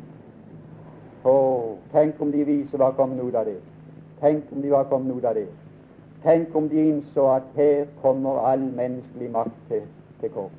Oh, 1.24 1.76
tenk 1.92 2.20
om 2.20 2.32
de 2.32 2.44
vise 2.44 2.78
var 2.78 2.92
kommet 2.92 3.24
ut 3.24 3.34
av 3.34 3.44
det. 3.44 3.60
Tenk 4.20 4.44
om 4.52 4.62
de 4.62 4.70
var 4.70 4.84
kommet 4.84 5.16
ut 5.16 5.24
av 5.24 5.34
det. 5.34 5.46
Tenk 6.22 6.56
om 6.56 6.68
de 6.68 6.88
innså 6.88 7.26
at 7.30 7.42
her 7.56 7.86
kommer 8.02 8.38
all 8.48 8.60
menneskelig 8.60 9.30
makt 9.30 9.56
til, 9.68 9.82
til 10.20 10.30
kort. 10.30 10.52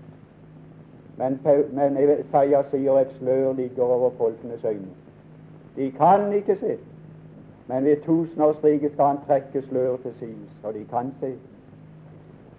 Men, 1.17 1.39
men 1.71 1.97
Isaiah 1.97 2.65
sier 2.71 2.99
et 2.99 3.13
slør 3.19 3.53
ligger 3.53 3.83
over 3.83 4.11
folkenes 4.17 4.65
øyne. 4.65 4.93
De 5.75 5.91
kan 5.91 6.33
ikke 6.33 6.55
se. 6.55 6.77
Men 7.67 7.85
ved 7.85 7.97
tusenårsriket 8.01 8.91
skal 8.91 9.05
han 9.05 9.17
trekke 9.27 9.61
sløret 9.61 9.99
til 10.01 10.13
side, 10.19 10.47
og 10.63 10.73
de 10.73 10.85
kan 10.89 11.13
se. 11.19 11.33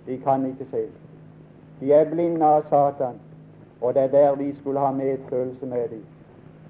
De 0.06 0.18
kan 0.18 0.46
ikke 0.46 0.66
se. 0.70 0.86
De 1.80 1.92
er 1.92 2.10
blinde 2.10 2.46
av 2.46 2.62
Satan. 2.62 3.14
Og 3.80 3.94
det 3.94 4.02
er 4.02 4.08
der 4.08 4.34
vi 4.34 4.54
skulle 4.54 4.80
ha 4.80 4.90
medfølelse 4.90 5.66
med 5.66 5.88
dem. 5.88 6.04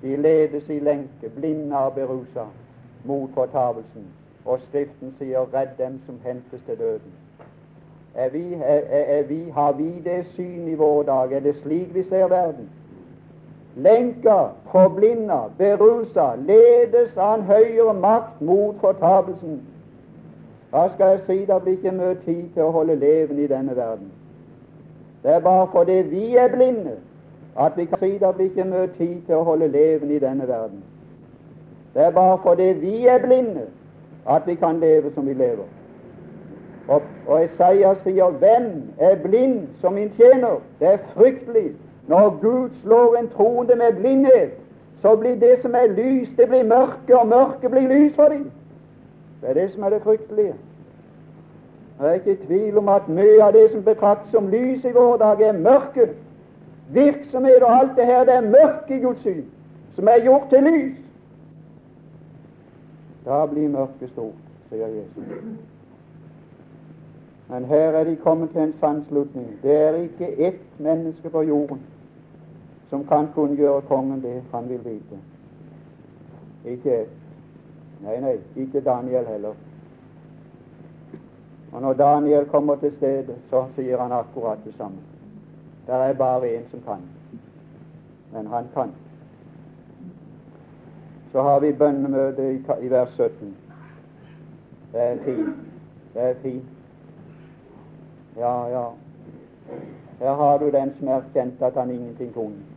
De 0.03 0.17
ledes 0.17 0.69
i 0.69 0.79
lenke, 0.79 1.29
blinde 1.37 1.79
og 1.79 1.93
berusa, 1.93 2.45
mot 3.05 3.31
fortapelsen. 3.35 4.07
Og 4.45 4.61
Skriften 4.61 5.15
sier 5.19 5.47
'redd 5.55 5.79
dem 5.79 6.01
som 6.07 6.21
hentes 6.25 6.61
til 6.67 6.75
døden'. 6.75 7.17
Er 8.15 8.29
vi, 8.29 8.55
er, 8.55 8.81
er 8.89 9.23
vi, 9.23 9.51
har 9.51 9.73
vi 9.73 10.01
det 10.05 10.27
syn 10.27 10.69
i 10.69 10.75
vår 10.75 11.03
dag? 11.03 11.33
Er 11.33 11.41
det 11.41 11.57
slik 11.57 11.95
vi 11.95 12.03
ser 12.03 12.29
verden? 12.29 12.71
Lenker, 13.77 14.55
forblinda, 14.73 15.41
berusa, 15.59 16.35
ledes 16.37 17.17
av 17.17 17.35
en 17.39 17.43
høyere 17.45 17.93
makt 17.95 18.41
mot 18.41 18.79
fortapelsen. 18.81 19.61
Da 20.73 20.89
skal 20.95 21.07
jeg 21.07 21.21
si 21.27 21.37
det 21.45 21.63
blir 21.63 21.77
ikke 21.77 21.93
mye 21.93 22.15
tid 22.25 22.49
til 22.55 22.63
å 22.65 22.73
holde 22.73 22.97
leven 22.97 23.39
i 23.39 23.51
denne 23.51 23.77
verden. 23.77 24.09
Det 25.23 25.35
er 25.35 25.45
bare 25.45 25.69
fordi 25.73 26.01
vi 26.09 26.37
er 26.37 26.49
blinde 26.49 26.97
at 27.59 27.77
vi 27.77 27.85
kan 27.85 27.99
si 27.99 28.19
det 28.19 28.35
blir 28.37 28.51
ikke 28.51 28.65
mye 28.65 28.89
tid 28.97 29.23
til 29.27 29.35
å 29.35 29.45
holde 29.45 29.69
leven 29.69 30.11
i 30.11 30.19
denne 30.25 30.49
verden. 30.49 30.83
Det 31.95 32.05
er 32.05 32.11
bare 32.11 32.39
fordi 32.43 32.73
vi 32.81 33.07
er 33.07 33.19
blinde 33.19 33.69
at 34.29 34.47
vi 34.47 34.55
kan 34.55 34.81
leve 34.81 35.13
som 35.15 35.27
vi 35.27 35.33
lever. 35.33 35.65
Og, 36.89 37.03
og 37.27 37.49
sier 37.57 38.31
'Hvem 38.31 38.83
er 38.99 39.17
blind 39.23 39.69
som 39.81 39.93
min 39.93 40.11
tjener?' 40.11 40.61
Det 40.81 40.89
er 40.89 40.99
fryktelig. 41.15 41.73
Når 42.09 42.39
Gud 42.41 42.71
slår 42.83 43.17
en 43.17 43.29
troende 43.29 43.77
med 43.77 43.93
blindhet, 44.01 44.51
så 45.03 45.17
blir 45.17 45.35
det 45.35 45.59
som 45.63 45.75
er 45.75 45.87
lys, 45.87 46.29
det 46.37 46.49
blir 46.49 46.63
mørke, 46.63 47.19
og 47.19 47.27
mørket 47.27 47.71
blir 47.71 47.89
lys 47.89 48.15
for 48.15 48.25
dem. 48.25 48.51
Det 49.41 49.49
er 49.51 49.55
det 49.55 49.73
som 49.73 49.83
er 49.83 49.91
det 49.91 50.03
fryktelige. 50.03 50.55
Jeg 52.01 52.09
er 52.09 52.13
ikke 52.13 52.33
i 52.33 52.47
tvil 52.47 52.79
om 52.79 52.89
at 52.89 53.09
mye 53.09 53.43
av 53.43 53.53
det 53.53 53.71
som 53.73 53.83
betraktes 53.85 54.31
som 54.31 54.49
lys 54.49 54.85
i 54.85 54.93
vår 54.93 55.17
dag, 55.17 55.41
er 55.41 55.53
mørke. 55.53 56.09
Virksomhet 56.93 57.63
og 57.63 57.77
alt 57.81 57.97
det 57.97 58.07
her, 58.07 58.25
det 58.25 58.35
er 58.35 58.51
mørke 58.51 58.97
i 58.97 59.01
Guds 59.01 59.23
syn, 59.23 59.45
som 59.95 60.09
er 60.09 60.25
gjort 60.25 60.51
til 60.51 60.63
lys. 60.63 60.99
Da 63.25 63.47
blir 63.47 63.69
mørket 63.69 64.11
stort, 64.13 64.43
sier 64.71 64.87
Jesus. 64.87 65.25
Men 67.49 67.65
her 67.65 67.99
er 67.99 68.05
de 68.05 68.17
kommet 68.17 68.51
til 68.51 68.61
en 68.61 68.75
sannslutning. 68.81 69.49
Det 69.63 69.77
er 69.77 69.95
ikke 69.95 70.49
ett 70.49 70.63
menneske 70.79 71.31
på 71.31 71.43
jorden 71.43 71.81
som 72.97 73.07
kan 73.07 73.29
kunngjøre 73.35 73.83
kongen 73.83 74.23
det 74.23 74.43
han 74.53 74.69
vil 74.69 74.85
vite. 74.85 75.19
Ikke. 76.65 77.07
Nei, 78.01 78.21
nei, 78.21 78.37
ikke 78.57 78.81
Daniel 78.81 79.27
heller. 79.27 79.55
Og 81.73 81.83
når 81.83 81.93
Daniel 81.93 82.47
kommer 82.49 82.77
til 82.77 82.95
stedet, 82.97 83.37
så 83.51 83.67
sier 83.77 84.01
han 84.01 84.13
akkurat 84.13 84.59
det 84.65 84.73
samme. 84.79 85.03
Det 85.87 85.95
er 85.95 86.13
bare 86.13 86.55
én 86.57 86.65
som 86.71 86.81
kan, 86.87 87.03
men 88.33 88.47
han 88.47 88.69
kan. 88.75 88.95
Så 91.33 91.43
har 91.43 91.61
vi 91.61 91.73
bønnemøte 91.73 92.53
i, 92.53 92.63
i 92.87 92.91
vers 92.91 93.13
17. 93.17 93.57
Det 94.93 95.03
er 95.03 95.19
fint. 95.25 95.57
Det 96.15 96.23
er 96.23 96.35
fint. 96.43 96.65
Ja, 98.37 98.69
ja. 98.69 98.87
Her 100.19 100.35
har 100.35 100.59
du 100.59 100.71
den 100.71 100.95
som 100.99 101.09
erkjente 101.09 101.67
at 101.67 101.75
han 101.75 101.91
ingenting 101.91 102.33
kunne, 102.35 102.76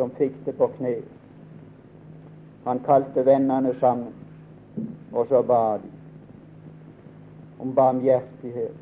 som 0.00 0.10
fikk 0.16 0.38
det 0.44 0.52
på 0.56 0.68
kne. 0.78 0.94
Han 2.64 2.78
kalte 2.86 3.24
vennene 3.26 3.74
sammen, 3.80 4.14
og 5.12 5.26
så 5.28 5.42
ba 5.44 5.76
de 5.82 5.90
om 7.60 7.74
barmhjertighet, 7.74 8.76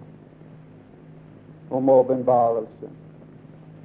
om 1.71 1.91
åpenbarelse. 1.91 2.91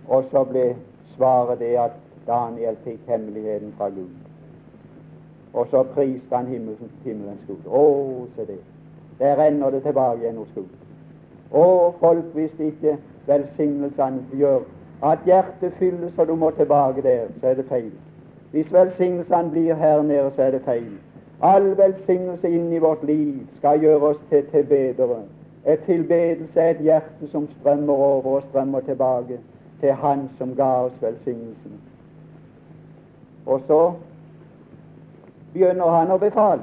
Og 0.07 0.27
så 0.31 0.43
ble 0.45 0.67
svaret 1.15 1.59
det 1.59 1.71
at 1.81 1.97
Daniel 2.27 2.77
fikk 2.85 3.01
hemmeligheten 3.09 3.73
fra 3.77 3.89
Gud. 3.89 4.13
Og 5.53 5.67
så 5.71 5.83
priste 5.95 6.35
han 6.35 6.53
himmelens, 6.53 6.93
himmelens 7.03 7.41
Gud. 7.47 7.65
Å, 7.65 7.83
se 8.35 8.45
det. 8.45 8.59
Der 9.17 9.37
renner 9.41 9.73
det 9.73 9.81
tilbake 9.87 10.21
igjen 10.21 10.37
hos 10.37 10.53
Gud. 10.53 10.69
Å, 11.49 11.65
folk, 11.97 12.29
hvis 12.37 12.53
ikke 12.61 12.97
velsignelsene 13.25 14.21
gjør 14.37 14.65
at 15.03 15.19
hjertet 15.25 15.73
fylles 15.79 16.17
og 16.17 16.27
du 16.27 16.35
må 16.35 16.49
tilbake 16.49 17.01
der, 17.01 17.25
så 17.41 17.47
er 17.47 17.53
det 17.53 17.65
feil. 17.69 17.91
Hvis 18.51 18.73
velsignelsene 18.73 19.49
blir 19.49 19.73
her 19.73 20.01
nede, 20.01 20.31
så 20.35 20.43
er 20.43 20.51
det 20.51 20.61
feil. 20.65 20.91
All 21.41 21.77
velsignelse 21.77 22.49
inni 22.49 22.77
vårt 22.79 23.03
liv 23.03 23.47
skal 23.57 23.79
gjøre 23.79 24.01
oss 24.01 24.19
til 24.29 24.45
tilbedere. 24.51 25.23
Et 25.67 25.79
tilbedelse 25.85 26.59
er 26.59 26.69
et 26.69 26.77
hjerte 26.77 27.27
som 27.31 27.47
strømmer 27.59 27.93
over 27.93 28.35
og 28.35 28.43
strømmer 28.49 28.79
tilbake 28.79 29.39
til 29.79 29.93
Han 29.93 30.29
som 30.37 30.55
ga 30.55 30.69
oss 30.85 31.01
velsignelsen. 31.01 31.81
Og 33.45 33.61
så 33.67 33.91
begynner 35.53 35.89
han 35.89 36.11
å 36.11 36.17
befale. 36.17 36.61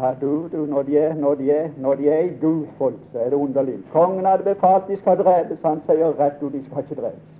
Ja, 0.00 0.14
du, 0.20 0.48
du, 0.52 0.64
når 0.66 0.82
de 0.82 0.98
er, 0.98 1.14
når 1.14 1.34
de 1.34 1.50
er, 1.50 1.68
når 1.76 1.94
de 1.94 2.08
er 2.08 2.18
i 2.18 2.32
gudfolk, 2.40 3.00
så 3.12 3.18
er 3.18 3.24
det 3.30 3.36
underlig. 3.36 3.76
Kongen 3.92 4.26
hadde 4.26 4.44
befalt 4.54 4.88
de 4.88 4.96
skal 4.96 5.18
drepes. 5.20 5.58
Han 5.64 5.82
sier 5.86 6.16
rett 6.18 6.40
ut 6.42 6.52
de 6.52 6.64
skal 6.64 6.86
ikke 6.86 7.00
drepes. 7.02 7.31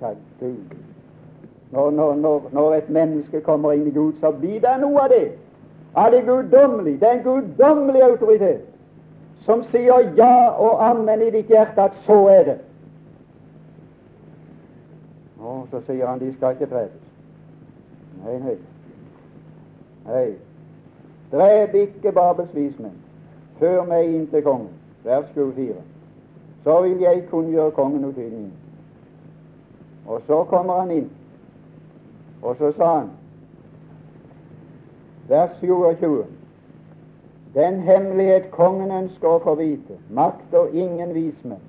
Ja, 0.00 0.14
Gud. 0.40 0.56
Når, 1.70 1.90
når, 1.90 2.42
når, 2.52 2.74
et 2.74 2.90
menneske 2.90 3.40
kommer 3.40 3.72
inn 3.72 3.86
i 3.86 3.94
Gud, 3.94 4.12
så 4.20 4.30
blir 4.30 4.60
det 4.60 4.74
noe 4.80 5.04
av 5.04 5.12
det 5.12 5.26
av 5.94 6.10
det 6.10 6.22
guddommelige, 6.22 7.10
en 7.10 7.22
guddømlig 7.22 8.02
autoritet, 8.02 8.66
som 9.42 9.64
sier 9.72 10.12
ja 10.16 10.50
og 10.50 10.82
amen 10.90 11.22
i 11.22 11.30
ditt 11.34 11.50
hjerte 11.50 11.82
at 11.82 11.96
så 12.06 12.18
er 12.30 12.44
det. 12.44 12.58
Og 15.40 15.66
så 15.70 15.80
sier 15.86 16.06
han 16.06 16.20
de 16.20 16.32
skal 16.36 16.54
ikke 16.54 16.70
drepes. 16.70 17.06
Nei, 18.24 18.36
nei. 18.38 18.56
Nei. 20.06 20.26
Drep 21.32 21.74
ikke 21.74 22.12
Babels 22.12 22.54
vismenn. 22.54 22.98
Før 23.58 23.84
meg 23.88 24.12
inn 24.12 24.26
til 24.30 24.44
kongen. 24.44 24.68
Vers 25.04 25.28
24. 25.34 25.74
Så 26.64 26.80
vil 26.82 27.00
jeg 27.00 27.24
kunngjøre 27.30 27.70
kongen 27.70 28.04
utydningen. 28.04 28.52
Og 30.10 30.20
så 30.26 30.44
kommer 30.44 30.80
han 30.80 30.90
inn, 30.90 31.10
og 32.42 32.56
så 32.58 32.72
sa 32.74 32.86
han 32.98 33.10
vers 35.28 35.50
27. 35.60 36.24
Den 37.54 37.80
hemmelighet 37.86 38.48
kongen 38.50 38.90
ønsker 38.90 39.28
å 39.30 39.42
få 39.44 39.54
vite, 39.60 39.98
makter 40.10 40.72
ingen 40.74 41.12
vismenn 41.14 41.62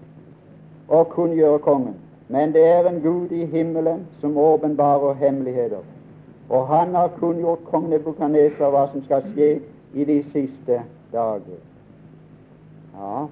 å 0.90 1.04
kunngjøre 1.12 1.60
kongen, 1.62 2.00
men 2.34 2.54
det 2.56 2.64
er 2.66 2.90
en 2.90 2.98
Gud 3.04 3.30
i 3.32 3.46
himmelen 3.46 4.08
som 4.22 4.38
åpenbarer 4.38 5.20
hemmeligheter. 5.22 5.84
Og 6.50 6.66
han 6.68 6.96
har 6.98 7.14
kunngjort 7.20 7.62
kong 7.70 7.92
Nebukadneser 7.92 8.74
hva 8.74 8.88
som 8.90 9.06
skal 9.06 9.22
skje 9.30 9.52
i 9.94 10.08
de 10.10 10.18
siste 10.34 10.82
dager. 11.14 11.62
Ja, 12.98 13.28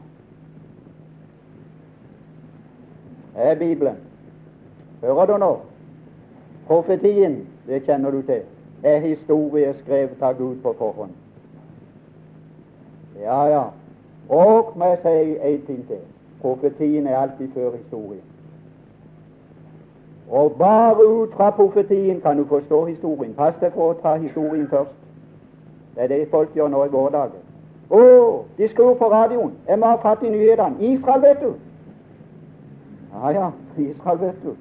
det 3.33 3.49
er 3.49 3.59
Bibelen. 3.59 4.08
Hører 5.01 5.25
du 5.25 5.37
nå? 5.37 5.51
Profetien, 6.67 7.41
det 7.67 7.83
kjenner 7.87 8.11
du 8.11 8.21
til 8.21 8.41
er 8.83 8.99
historie 8.99 9.73
skrevet 9.73 10.21
av 10.21 10.37
Gud 10.37 10.55
på 10.63 10.73
forhånd. 10.77 11.11
Ja, 13.19 13.45
ja. 13.47 13.63
Og 14.29 14.73
må 14.75 14.85
jeg 14.85 14.99
si 15.03 15.37
en 15.47 15.61
ting 15.67 15.87
til. 15.87 16.03
Profetien 16.41 17.07
er 17.07 17.17
alltid 17.17 17.47
før 17.53 17.71
historien. 17.71 18.23
Og 20.29 20.51
bare 20.51 21.07
ut 21.07 21.33
fra 21.33 21.49
profetien 21.49 22.21
kan 22.21 22.37
du 22.37 22.45
forstå 22.45 22.85
historien. 22.85 23.33
Pass 23.33 23.55
deg 23.61 23.73
for 23.73 23.91
å 23.91 23.99
ta 24.01 24.15
historien 24.15 24.67
først. 24.69 24.93
Det 25.95 26.03
er 26.03 26.07
det 26.07 26.27
folk 26.31 26.53
gjør 26.55 26.69
nå 26.69 26.85
i 26.85 26.93
våre. 26.93 27.25
Å, 27.89 28.01
de 28.57 28.67
skrur 28.69 28.93
på 28.93 29.09
radioen. 29.09 29.55
Jeg 29.67 29.79
må 29.79 29.89
ha 29.89 29.97
fatt 30.03 30.23
i 30.23 30.29
nyhetene. 30.29 30.93
Israel, 30.93 31.21
vet 31.21 31.41
du. 31.41 31.53
Ja, 33.13 33.31
ja, 33.33 33.51
Israel, 33.77 34.19
vet 34.21 34.43
du. 34.43 34.53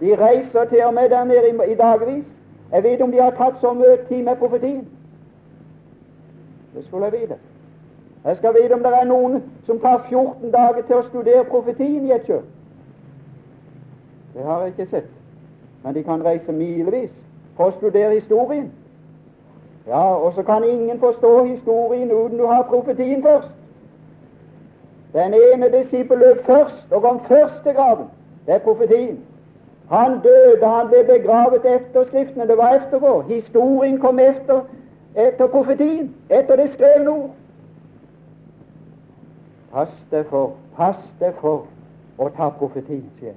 De 0.00 0.16
reiser 0.16 0.64
til 0.64 0.84
og 0.84 0.94
med 0.94 1.08
der 1.08 1.24
nede 1.24 1.72
i, 1.72 1.74
dagvis. 1.74 2.24
Jeg 2.72 2.82
vet 2.82 3.00
om 3.00 3.12
de 3.12 3.20
har 3.20 3.30
tatt 3.30 3.60
så 3.60 3.72
mye 3.72 3.96
tid 4.08 4.22
med 4.22 4.36
profetien. 4.36 4.88
Det 6.74 6.84
skulle 6.86 7.04
jeg 7.04 7.20
vite. 7.20 7.36
Jeg 8.24 8.36
skal 8.36 8.54
vite 8.62 8.72
om 8.72 8.82
det 8.82 8.92
er 9.00 9.04
noen 9.04 9.42
som 9.66 9.80
tar 9.80 10.06
14 10.08 10.50
dager 10.50 10.82
til 10.86 10.96
å 10.96 11.08
studere 11.08 11.44
profetien 11.44 12.06
i 12.06 12.12
et 12.12 12.24
kjør. 12.26 12.40
Det 14.34 14.44
har 14.44 14.62
jeg 14.62 14.72
ikke 14.72 14.90
sett. 14.90 15.10
Men 15.84 15.94
de 15.94 16.02
kan 16.02 16.24
reise 16.24 16.52
milevis 16.52 17.12
for 17.56 17.70
å 17.70 17.76
studere 17.76 18.16
historien. 18.16 18.72
Ja, 19.86 20.16
og 20.16 20.32
så 20.34 20.42
kan 20.42 20.64
ingen 20.64 20.98
forstå 21.00 21.44
historien 21.44 22.10
uten 22.10 22.38
du 22.38 22.46
har 22.46 22.62
profetien 22.62 23.22
først. 23.22 23.52
Den 25.12 25.34
ene 25.34 25.68
disippel 25.70 26.18
løp 26.18 26.44
først 26.46 26.92
og 26.92 27.02
kom 27.02 27.20
først 27.28 27.62
til 27.62 27.74
graven. 27.74 28.06
Det 28.46 28.54
er 28.54 28.58
profetien. 28.58 29.20
Han 29.90 30.20
døde, 30.20 30.66
han 30.66 30.88
ble 30.88 31.04
begravet 31.04 31.64
etter 31.64 32.04
Skriftene. 32.04 32.48
Det 32.48 32.56
var 32.56 32.74
etterpå. 32.74 33.20
Historien 33.20 33.98
kom 34.00 34.18
efter, 34.18 34.60
etter 35.14 35.46
profetien, 35.46 36.14
etter 36.30 36.56
det 36.56 36.70
skrevne 36.72 37.10
ord. 37.10 37.30
Pass 39.72 39.94
deg 40.10 40.26
for, 40.30 40.52
pass 40.76 41.00
deg 41.20 41.34
for 41.40 41.66
å 42.18 42.28
ta 42.36 42.48
profetien, 42.58 43.10
sier 43.18 43.34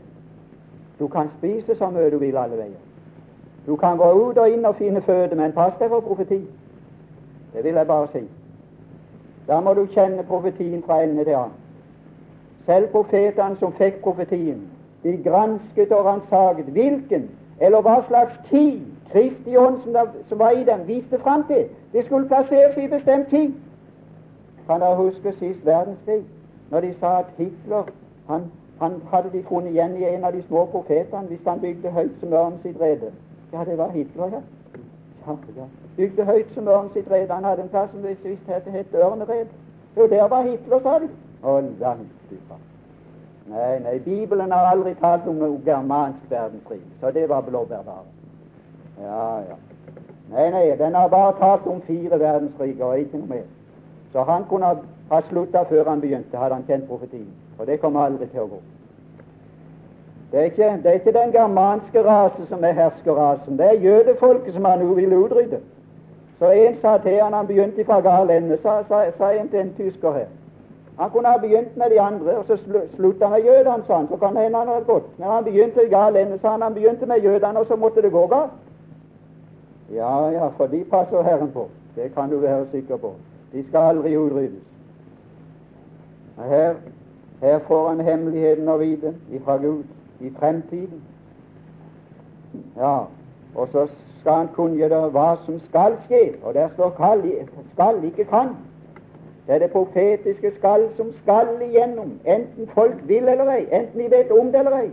Du 1.00 1.08
kan 1.08 1.30
spise 1.38 1.76
så 1.76 1.90
mye 1.90 2.10
du 2.10 2.18
vil 2.18 2.38
alle 2.38 2.58
veier. 2.58 2.82
Du 3.68 3.76
kan 3.76 3.98
gå 3.98 4.12
ut 4.14 4.38
og 4.38 4.50
inn 4.50 4.66
og 4.66 4.76
finne 4.76 5.02
føde, 5.02 5.36
men 5.36 5.54
pass 5.54 5.74
deg 5.80 5.90
for 5.90 6.00
profeti. 6.00 6.40
Det 7.54 7.64
vil 7.64 7.76
jeg 7.76 7.88
bare 7.88 8.08
si. 8.14 8.24
Da 9.48 9.60
må 9.62 9.74
du 9.74 9.86
kjenne 9.86 10.24
profetien 10.24 10.84
fra 10.86 11.02
ende 11.04 11.24
til 11.24 11.36
annen. 11.36 11.58
Selv 12.66 12.88
profetene 12.92 13.58
som 13.60 13.74
fikk 13.74 14.02
profetien, 14.04 14.62
de 15.04 15.18
gransket 15.24 15.92
og 15.92 16.06
ransaket 16.06 16.66
hvilken 16.66 17.30
eller 17.60 17.82
hva 17.82 18.02
slags 18.08 18.40
tid 18.50 18.82
Kristi 19.12 19.56
ånd 19.58 19.80
som, 20.30 20.40
var 20.40 20.50
i 20.52 20.64
dem, 20.64 20.88
viste 20.88 21.20
fram 21.20 21.44
til. 21.48 21.66
Det 21.94 22.06
skulle 22.06 22.28
plasseres 22.28 22.78
i 22.78 22.88
bestemt 22.88 23.30
tid. 23.30 23.54
Kan 24.68 24.82
dere 24.84 24.96
huske 24.96 25.32
sist 25.32 25.66
verdenskrig, 25.66 26.24
når 26.72 26.82
de 26.82 26.94
sa 27.00 27.20
at 27.20 27.26
Hitler 27.38 27.84
han, 28.28 28.52
han 28.82 29.02
hadde 29.12 29.32
de 29.32 29.44
funnet 29.44 29.72
igjen 29.72 29.96
i 29.98 30.04
en 30.04 30.24
av 30.28 30.34
de 30.34 30.44
små 30.44 30.66
profetene 30.66 31.28
hvis 31.28 31.48
han 31.48 31.60
bygde 31.60 31.92
høyt 31.92 32.20
som 32.20 32.34
ørnen 32.34 32.60
sitt 32.62 32.82
rede. 32.82 33.12
Ja, 33.54 33.64
det 33.64 33.78
var 33.78 33.90
Hitler, 33.90 34.26
ja. 34.34 34.42
ja, 35.28 35.38
ja. 35.58 35.68
Bygde 35.98 36.26
høyt 36.26 36.52
som 36.54 36.68
ørnen 36.68 36.92
sitt 36.94 37.12
rede. 37.12 37.34
Han 37.34 37.44
hadde 37.44 37.64
en 37.64 37.70
plass 37.70 37.92
som 37.92 38.04
visst 38.04 38.48
het, 38.48 38.68
het 38.68 38.94
Ørnered. 38.94 39.48
Jo, 39.98 40.08
der 40.08 40.28
var 40.28 40.42
Hitler, 40.42 40.84
sa 40.84 41.00
de. 41.00 41.08
Å, 41.44 41.62
langt 41.80 42.36
ifra. 42.36 42.60
Nei, 43.48 43.80
nei, 43.80 44.00
Bibelen 44.00 44.52
har 44.52 44.72
aldri 44.72 44.94
talt 45.00 45.28
om 45.28 45.38
noe 45.40 45.60
germansk 45.66 46.30
verdenskrig, 46.30 46.82
så 47.00 47.12
det 47.16 47.30
var 47.30 47.42
blåbærbare. 47.42 48.04
Ja, 49.02 49.26
ja. 49.50 49.56
Nei, 50.32 50.50
nei, 50.52 50.66
den 50.78 50.96
har 50.96 51.08
bare 51.08 51.36
talt 51.40 51.68
om 51.68 51.82
fire 51.82 52.20
verdenskriger 52.20 52.86
og 52.86 53.00
ikke 53.00 53.22
noe 53.22 53.30
mer. 53.30 53.46
Så 54.12 54.24
han 54.28 54.44
kunne 54.50 54.74
ha 55.10 55.22
slutta 55.30 55.64
før 55.70 55.90
han 55.90 56.02
begynte, 56.02 56.38
hadde 56.38 56.56
han 56.56 56.66
kjent 56.68 56.90
profetien. 56.90 57.30
Og 57.60 57.68
det 57.68 57.80
kommer 57.80 58.04
aldri 58.06 58.28
til 58.28 58.44
å 58.44 58.50
gå. 58.52 58.60
Det 60.32 60.40
er, 60.40 60.44
ikke, 60.52 60.72
det 60.84 60.92
er 60.92 61.00
ikke 61.00 61.16
den 61.16 61.32
germanske 61.32 62.04
rase 62.04 62.46
som 62.50 62.64
er 62.64 62.76
herskerrasen. 62.76 63.58
Det 63.58 63.66
er 63.66 63.80
jødefolket 63.80 64.54
som 64.54 64.66
han 64.66 64.84
nå 64.84 64.94
vil 64.94 65.14
utrydde. 65.16 65.62
Så 66.40 66.52
en 66.52 66.76
sa 66.82 66.98
til 66.98 67.22
han, 67.22 67.34
han 67.34 67.48
begynte 67.48 67.86
fra 67.86 68.02
gal 68.04 68.30
ende, 68.30 68.58
sa, 68.62 68.82
sa, 68.90 69.06
sa 69.18 69.32
en 69.32 69.50
til 69.50 69.60
en 69.60 69.74
tysker 69.78 70.12
her. 70.12 70.28
Han 71.00 71.10
kunne 71.10 71.28
ha 71.28 71.38
begynt 71.38 71.78
med 71.78 71.90
de 71.90 72.02
andre, 72.02 72.38
og 72.38 72.46
så 72.46 72.58
slutta 72.96 73.30
med 73.30 73.44
jødene, 73.46 73.84
sa 73.88 73.96
han. 73.96 74.08
Så 74.08 74.18
kan 74.18 74.36
det 74.36 74.44
hende 74.44 74.58
han 74.58 74.68
hadde 74.68 74.86
gått. 74.86 75.20
Men 75.20 75.28
han 75.28 75.44
begynte 75.44 75.86
i 75.86 75.90
gal 75.90 76.16
ende, 76.16 76.40
sa 76.40 76.50
han. 76.50 76.62
Han 76.62 76.74
begynte 76.74 77.06
med 77.06 77.22
jødene, 77.22 77.60
og 77.60 77.66
så 77.66 77.76
måtte 77.76 78.02
det 78.02 78.12
gå 78.12 78.28
galt. 78.28 78.52
Ja, 79.94 80.30
ja, 80.30 80.48
for 80.48 80.68
de 80.68 80.84
passer 80.84 81.22
Herren 81.22 81.52
på. 81.52 81.68
Det 81.96 82.14
kan 82.14 82.30
du 82.30 82.38
være 82.38 82.66
sikker 82.72 82.98
på. 82.98 83.14
De 83.54 83.68
skal 83.68 83.80
aldri 83.80 84.18
utryddes. 84.18 84.64
Her, 86.38 86.74
her 87.42 87.60
får 87.60 87.90
han 87.90 88.02
hemmeligheten 88.02 88.70
å 88.70 88.78
vite 88.78 89.14
ifra 89.32 89.58
Gud 89.58 89.84
i 90.20 90.30
fremtiden. 90.40 91.02
Ja, 92.78 93.00
og 93.56 93.70
så 93.72 93.88
skal 94.20 94.34
han 94.34 94.50
kunngjøre 94.56 95.10
hva 95.14 95.36
som 95.46 95.60
skal 95.70 95.98
skje. 96.06 96.36
Og 96.44 96.54
der 96.54 96.70
står 96.74 96.94
skal, 97.74 98.04
ikke 98.04 98.26
kan. 98.26 98.56
Det 99.48 99.56
er 99.56 99.60
det 99.60 99.72
profetiske 99.72 100.52
skal 100.56 100.90
som 100.96 101.14
skal 101.22 101.48
igjennom, 101.62 102.20
enten 102.26 102.68
folk 102.68 102.96
vil 103.08 103.28
eller 103.28 103.52
ei, 103.52 103.66
enten 103.72 104.00
de 104.00 104.12
vet 104.12 104.32
om 104.32 104.52
det 104.52 104.60
eller 104.60 104.76
ei. 104.78 104.90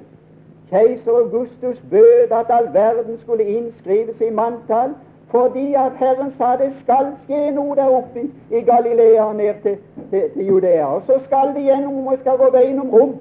Keiser 0.71 1.11
Augustus 1.11 1.83
bød 1.91 2.31
at 2.31 2.47
all 2.49 2.69
verden 2.75 3.19
skulle 3.19 3.45
innskrives 3.45 4.21
i 4.21 4.31
manntall, 4.31 4.95
fordi 5.29 5.75
at 5.75 5.93
Herren 5.97 6.31
sa 6.39 6.57
det 6.57 6.73
skal 6.83 7.11
skje 7.25 7.51
noe 7.51 7.75
der 7.77 7.91
oppe 7.91 8.23
i 8.51 8.61
Galilea 8.61 9.25
og 9.25 9.37
ned 9.37 9.55
til, 9.63 9.77
til, 10.11 10.31
til 10.35 10.47
Judea. 10.47 10.87
Og 10.87 11.03
så 11.07 11.19
skal 11.25 11.55
det 11.55 11.63
gjennom 11.63 12.07
og 12.07 12.19
skal 12.21 12.39
gå 12.39 12.51
veien 12.55 12.79
om 12.81 12.91
rom. 12.91 13.17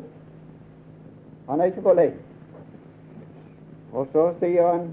Han 1.50 1.62
er 1.62 1.66
ikke 1.66 1.82
for 1.82 1.94
lei. 1.94 2.12
Og 3.94 4.08
så 4.14 4.30
sier 4.40 4.68
han 4.68 4.88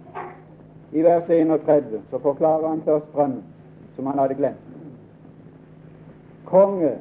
i 0.93 1.05
vers 1.05 1.29
31, 1.29 2.01
så 2.11 2.19
forklarer 2.19 2.69
han 2.69 2.83
først 2.85 3.13
drømmen, 3.15 3.45
som 3.97 4.07
han 4.07 4.19
hadde 4.19 4.35
glemt. 4.35 4.70
Konge, 6.51 6.99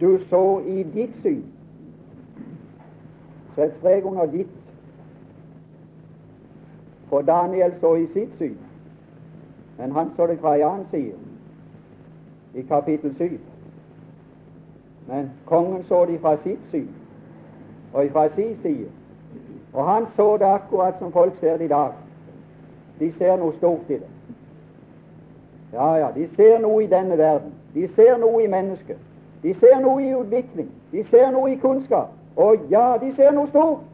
du 0.00 0.18
så 0.30 0.60
i 0.66 0.82
ditt 0.82 1.16
syn 1.22 1.44
Sett 3.54 3.72
strek 3.78 4.04
under 4.04 4.26
ditt. 4.26 4.48
For 7.08 7.22
Daniel 7.22 7.72
så 7.80 7.94
i 7.94 8.06
sitt 8.06 8.30
syn, 8.38 8.58
men 9.78 9.92
han 9.92 10.12
så 10.16 10.26
det 10.26 10.38
fra 10.38 10.54
en 10.56 10.62
annen 10.62 10.86
side, 10.90 11.14
i 12.54 12.62
kapittel 12.62 13.14
7. 13.18 13.38
Men 15.08 15.30
kongen 15.46 15.84
så 15.88 16.04
det 16.06 16.20
fra 16.20 16.36
sitt 16.36 16.70
syn 16.70 16.88
og 17.92 18.06
fra 18.12 18.28
sin 18.28 18.56
side. 18.62 18.88
Og 19.72 19.84
han 19.86 20.06
så 20.16 20.36
det 20.36 20.46
akkurat 20.46 20.98
som 20.98 21.12
folk 21.12 21.38
ser 21.40 21.56
det 21.56 21.64
i 21.64 21.68
dag. 21.68 21.92
De 22.98 23.12
ser 23.12 23.36
noe 23.36 23.56
stort 23.56 23.90
i 23.90 23.98
det. 23.98 24.10
Ja, 25.72 25.94
ja, 25.94 26.10
de 26.14 26.28
ser 26.36 26.58
noe 26.58 26.84
i 26.84 26.86
denne 26.86 27.18
verden. 27.18 27.52
De 27.74 27.88
ser 27.94 28.18
noe 28.18 28.42
i 28.44 28.46
mennesket. 28.50 28.98
De 29.42 29.54
ser 29.54 29.80
noe 29.80 30.02
i 30.02 30.14
utvikling. 30.14 30.68
De 30.92 31.04
ser 31.10 31.30
noe 31.30 31.52
i 31.52 31.56
kunnskap. 31.56 32.10
Og 32.36 32.66
ja, 32.70 32.96
de 33.00 33.12
ser 33.16 33.32
noe 33.32 33.48
stort. 33.48 33.86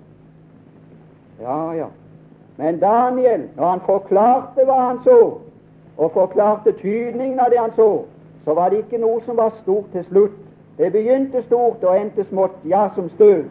Ja, 1.41 1.73
ja. 1.77 1.87
Men 2.57 2.81
Daniel, 2.81 3.49
når 3.57 3.69
han 3.69 3.81
forklarte 3.85 4.65
hva 4.65 4.79
han 4.81 5.03
så, 5.05 5.19
og 5.97 6.13
forklarte 6.13 6.73
tydningen 6.73 7.41
av 7.41 7.51
det 7.53 7.61
han 7.61 7.75
så, 7.77 7.91
så 8.45 8.55
var 8.55 8.71
det 8.71 8.85
ikke 8.85 9.01
noe 9.01 9.21
som 9.27 9.37
var 9.37 9.53
stort 9.63 9.93
til 9.93 10.05
slutt. 10.05 10.41
Det 10.79 10.93
begynte 10.93 11.43
stort 11.43 11.85
og 11.85 12.01
endte 12.01 12.25
smått, 12.25 12.57
ja, 12.69 12.89
som 12.95 13.09
støv. 13.11 13.45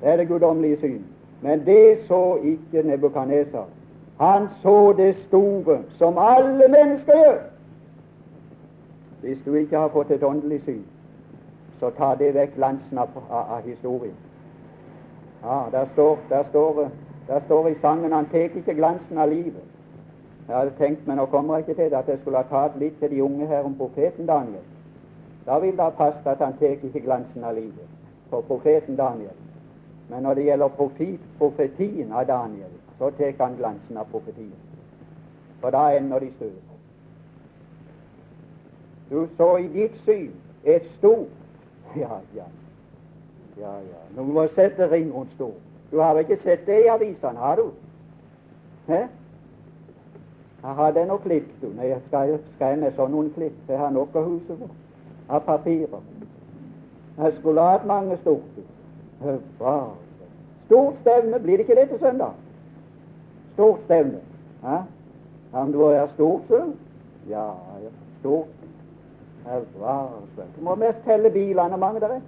Det 0.00 0.12
er 0.12 0.16
det 0.16 0.28
guddommelige 0.28 0.80
syn. 0.80 1.02
Men 1.40 1.64
det 1.66 1.98
så 2.08 2.38
ikke 2.42 2.82
Nebukadnesar. 2.82 3.66
Han 4.20 4.48
så 4.62 4.94
det 4.96 5.16
store, 5.26 5.78
som 5.98 6.18
alle 6.18 6.68
mennesker 6.68 7.12
gjør. 7.12 7.38
Hvis 9.26 9.38
du 9.44 9.54
ikke 9.54 9.78
har 9.78 9.88
fått 9.88 10.10
et 10.10 10.22
åndelig 10.22 10.60
syn, 10.64 10.84
så 11.80 11.90
ta 11.90 12.12
det 12.18 12.28
vekk 12.34 12.52
glansen 12.54 12.98
av, 12.98 13.08
av, 13.26 13.56
av 13.56 13.64
historien. 13.66 14.14
Ja, 15.42 15.56
der 15.72 15.88
står, 15.92 16.18
der, 16.28 16.44
står, 16.50 16.90
der 17.28 17.40
står, 17.46 17.68
i 17.68 17.74
sangen 17.80 18.12
'Han 18.12 18.28
tar 18.30 18.38
ikke 18.38 18.74
glansen 18.74 19.18
av 19.18 19.28
livet'. 19.28 19.66
Jeg 20.48 20.56
hadde 20.56 20.72
tenkt, 20.78 21.06
men 21.06 21.16
nå 21.16 21.24
kommer 21.26 21.56
jeg 21.56 21.68
ikke 21.68 21.82
til 21.82 21.90
det, 21.90 21.96
at 21.98 22.08
jeg 22.08 22.18
skulle 22.18 22.36
ha 22.36 22.44
tatt 22.50 22.78
litt 22.78 23.00
til 23.00 23.10
de 23.10 23.22
unge 23.22 23.46
her 23.46 23.62
om 23.62 23.74
profeten 23.74 24.26
Daniel. 24.26 24.62
Da 25.46 25.58
vil 25.58 25.72
det 25.72 25.80
ha 25.80 25.90
passet 25.90 26.26
at 26.26 26.38
han 26.38 26.56
tar 26.58 26.66
ikke 26.66 27.00
glansen 27.00 27.44
av 27.44 27.54
livet 27.54 27.88
for 28.30 28.40
profeten 28.40 28.96
Daniel. 28.96 29.34
Men 30.08 30.22
når 30.22 30.34
det 30.34 30.44
gjelder 30.44 30.68
profet, 30.68 31.20
profetien 31.38 32.12
av 32.12 32.26
Daniel, 32.26 32.70
så 32.98 33.10
tar 33.10 33.34
han 33.40 33.56
glansen 33.56 33.96
av 33.96 34.06
profetien. 34.10 34.54
For 35.60 35.70
da 35.70 35.96
ender 35.98 36.18
de 36.18 36.30
støvet. 36.36 36.75
Du 39.10 39.26
så 39.36 39.56
i 39.56 39.68
ditt 39.68 39.96
syn 40.04 40.32
et 40.64 40.86
stort 40.98 41.96
Ja, 41.96 42.18
ja. 42.34 42.44
Ja, 43.60 43.72
ja. 43.72 44.00
Nå 44.16 44.22
må 44.22 44.46
sette 44.52 44.90
ring 44.90 45.12
rundt 45.14 45.32
stort. 45.32 45.62
Du 45.90 46.00
har 46.00 46.14
vel 46.14 46.26
ikke 46.26 46.42
sett 46.42 46.66
det 46.66 46.82
i 46.84 46.88
avisene, 46.92 47.38
har 47.38 47.56
du? 47.56 47.70
Hæ? 48.88 49.06
Jeg 50.62 50.74
hadde 50.74 51.04
noe 51.06 51.22
klipp, 51.22 51.46
du. 51.62 51.68
Når 51.76 51.82
jeg 51.82 52.00
skal, 52.06 52.32
skal 52.56 52.74
jeg 52.74 52.80
med 52.82 52.96
sånn 52.98 53.14
noen 53.14 53.30
klipp. 53.36 53.56
Jeg 53.68 53.78
har 53.78 53.92
nok 53.94 54.16
av 54.18 54.26
huset 54.26 54.58
vårt. 54.60 54.74
Av 55.28 55.44
papirer. 55.46 56.02
Jeg 57.16 57.36
skulle 57.38 57.64
hatt 57.64 57.86
mange 57.86 58.18
stort. 58.20 58.58
Hurra. 59.22 59.76
Stort 60.66 60.98
stevne, 61.00 61.40
blir 61.40 61.56
det 61.56 61.68
ikke 61.68 61.78
det 61.78 61.88
til 61.92 62.02
søndag? 62.02 62.34
Stort 63.54 63.86
stevne. 63.86 64.20
Ja? 64.64 64.82
Om 65.52 65.72
du 65.72 65.80
er 65.86 66.06
stor, 66.14 66.40
så 66.48 66.64
Ja, 67.30 67.46
ja. 67.84 67.94
Stort. 68.20 68.55
Du 70.56 70.64
må 70.64 70.74
mest 70.74 70.98
telle 71.04 71.30
bilene, 71.30 71.76
mange 71.76 72.00
der 72.00 72.08
er, 72.08 72.20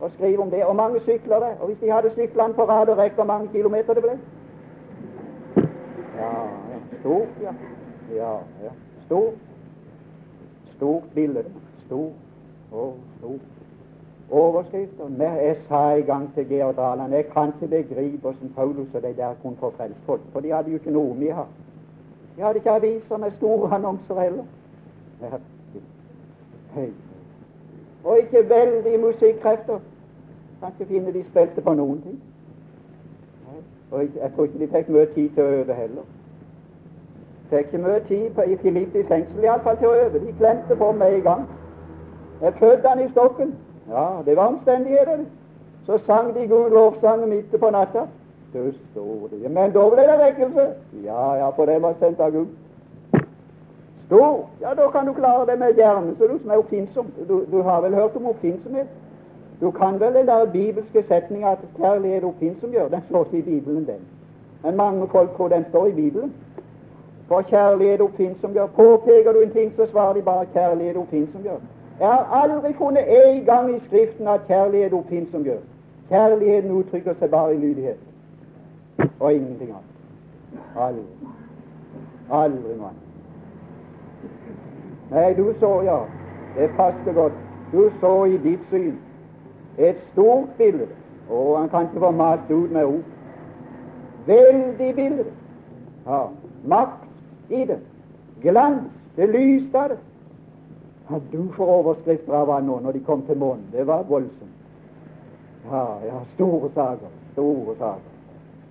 og 0.00 0.10
skrive 0.10 0.42
om 0.42 0.50
det. 0.50 0.64
Og 0.64 0.76
mange 0.76 1.00
sykler 1.00 1.38
det. 1.38 1.52
Og 1.60 1.66
hvis 1.66 1.78
de 1.78 1.92
hadde 1.92 2.10
syklene 2.10 2.54
på 2.54 2.64
rad 2.64 2.88
og 2.88 2.98
rekke, 2.98 3.14
hvor 3.14 3.24
mange 3.24 3.48
kilometer 3.48 3.94
det 3.94 4.02
ble? 4.02 4.18
Ja. 6.16 6.32
Stort, 7.00 7.28
ja. 7.42 7.52
Ja, 8.14 8.32
ja. 8.64 8.70
Stort. 9.06 9.34
Stort 10.76 11.02
bilde. 11.14 11.44
Stort. 11.86 12.12
og 12.72 12.96
stort 13.18 13.40
overskrifter. 14.30 15.04
Jeg 15.18 15.56
sa 15.68 15.96
en 15.96 16.02
gang 16.02 16.34
til 16.34 16.48
Georg 16.48 16.76
Daland 16.76 17.14
jeg 17.14 17.26
kan 17.26 17.52
ikke 17.62 17.84
begripe 17.84 18.16
hvordan 18.16 18.52
Paulus 18.56 18.94
og 18.94 19.02
de 19.02 19.14
der 19.16 19.34
kunne 19.42 19.56
få 19.56 19.72
frelst 19.76 20.00
folk, 20.06 20.20
for 20.32 20.40
de 20.40 20.52
hadde 20.52 20.70
jo 20.70 20.74
ikke 20.74 20.90
noe 20.90 21.16
vi 21.16 21.26
har. 21.26 21.46
De 22.36 22.42
hadde 22.42 22.58
ikke 22.58 22.70
aviser 22.70 23.16
med 23.16 23.30
store 23.30 23.74
annonser 23.74 24.20
heller. 24.20 24.44
Og 28.04 28.18
ikke 28.18 28.48
veldig 28.48 29.00
musikkrefter. 29.00 29.78
Kan 30.60 30.72
ikke 30.78 30.92
finne 30.92 31.12
de 31.12 31.24
spilte 31.24 31.60
på 31.60 31.74
noen 31.74 32.02
ting. 32.02 32.22
Og 33.90 34.00
jeg 34.00 34.30
tror 34.34 34.44
ikke 34.44 34.58
de 34.58 34.68
fikk 34.68 34.88
mye 34.88 35.06
tid 35.14 35.28
til 35.34 35.42
å 35.42 35.52
øve 35.60 35.74
heller. 35.74 36.06
Fikk 37.50 37.66
ikke 37.66 37.78
mye 37.78 38.00
tid 38.08 38.30
på, 38.34 38.42
i 38.42 38.56
Filippi 38.56 39.04
fengsel 39.06 39.44
iallfall 39.46 39.78
til 39.78 39.88
å 39.88 39.94
øve. 40.04 40.20
De 40.26 40.34
klemte 40.38 40.76
på 40.76 40.92
med 40.92 41.14
en 41.14 41.22
gang. 41.22 41.46
Jeg 42.42 42.54
fødte 42.60 42.88
han 42.88 43.04
i 43.04 43.10
stokken. 43.10 43.54
Ja, 43.88 44.06
det 44.26 44.36
var 44.36 44.46
omstendigheter. 44.46 45.24
Så 45.86 45.98
sang 45.98 46.34
de 46.34 46.48
Gud 46.48 46.70
lovsangen 46.70 47.28
midt 47.28 47.60
på 47.60 47.70
natta. 47.70 48.06
Men 48.54 49.72
da 49.72 49.88
ble 49.90 50.06
det 50.10 50.18
vekkelse. 50.18 50.66
Ja, 51.04 51.34
ja, 51.34 51.48
for 51.50 51.66
det 51.66 51.82
var 51.82 51.94
sendt 52.00 52.20
av 52.20 52.32
Gud. 52.32 52.46
Stor? 54.06 54.48
Ja, 54.60 54.74
da 54.74 54.90
kan 54.90 55.06
du 55.06 55.12
klare 55.12 55.46
det 55.46 55.58
med 55.58 55.74
hjernen, 55.74 56.16
så 56.18 56.26
du 56.26 56.38
som 56.38 56.50
er 56.50 56.56
oppfinnsom. 56.56 57.06
Du, 57.28 57.44
du 57.50 57.62
har 57.62 57.80
vel 57.80 57.94
hørt 57.94 58.16
om 58.16 58.26
oppfinnsomhet? 58.26 58.86
Du 59.60 59.70
kan 59.70 60.00
vel 60.00 60.14
den 60.14 60.26
der 60.26 60.46
bibelske 60.46 61.02
setninga 61.02 61.50
at 61.50 61.58
kjærlighet 61.76 62.24
oppfinnsom 62.24 62.70
gjør. 62.70 62.88
Den 62.88 63.00
står 63.08 63.24
ikke 63.24 63.38
i 63.38 63.42
Bibelen, 63.42 63.86
den. 63.86 64.02
Men 64.62 64.76
mange 64.76 65.08
folk 65.08 65.36
tror 65.36 65.48
den 65.48 65.64
står 65.68 65.86
i 65.86 65.92
Bibelen. 65.92 66.32
For 67.28 67.42
kjærlighet 67.42 68.00
oppfinnsom 68.00 68.52
gjør. 68.52 68.66
Påpeker 68.66 69.32
du 69.32 69.40
en 69.40 69.50
ting, 69.50 69.72
så 69.76 69.86
svarer 69.86 70.12
de 70.14 70.22
bare 70.22 70.46
kjærlighet 70.52 70.96
oppfinnsom 70.96 71.42
gjør. 71.42 71.58
Jeg 72.00 72.08
har 72.08 72.42
aldri 72.42 72.72
funnet 72.72 73.04
en 73.08 73.44
gang 73.44 73.76
i 73.76 73.80
Skriften 73.80 74.28
at 74.28 74.40
kjærlighet 74.46 74.92
oppfinnsom 74.92 75.44
gjør. 75.44 75.64
Kjærligheten 76.08 76.70
uttrykker 76.70 77.14
seg 77.18 77.30
bare 77.30 77.54
i 77.54 77.58
lydighet 77.58 77.98
og 79.20 79.34
ingenting 79.34 79.70
annet. 79.70 79.96
Aldri. 80.76 81.02
Aldri 82.30 82.78
mann. 82.78 83.05
Nei, 85.10 85.34
du 85.34 85.54
så, 85.60 85.82
ja. 85.82 85.98
Det 86.56 86.70
passer 86.76 87.12
godt. 87.12 87.32
Du 87.72 87.90
så 88.00 88.24
i 88.24 88.36
ditt 88.36 88.64
syn 88.70 88.96
et 89.78 89.96
stort 90.12 90.48
bilde. 90.58 90.86
Og 91.30 91.58
han 91.60 91.68
kan 91.68 91.82
ikke 91.82 91.98
få 91.98 92.10
malt 92.10 92.50
ut 92.50 92.70
med 92.70 92.84
ord. 92.84 93.02
Veldig 94.26 94.94
bilde. 94.94 95.24
Ja. 96.06 96.22
Makt 96.64 97.08
i 97.50 97.64
det. 97.64 97.78
Glans. 98.42 98.90
Det 99.16 99.28
lyste 99.28 99.78
av 99.78 99.88
det. 99.88 99.98
Ja, 101.10 101.18
du 101.32 101.48
får 101.52 101.66
overskrifter 101.66 102.32
av 102.32 102.50
han 102.52 102.66
nå 102.66 102.80
når 102.80 102.92
de 102.92 103.00
kom 103.00 103.22
til 103.22 103.38
månen. 103.38 103.64
Det 103.72 103.86
var 103.86 104.02
voldsomt. 104.02 104.52
Ja, 105.70 105.86
ja, 106.04 106.20
store 106.34 106.70
saker. 106.74 107.14
Store 107.32 107.76
saker. 107.78 108.12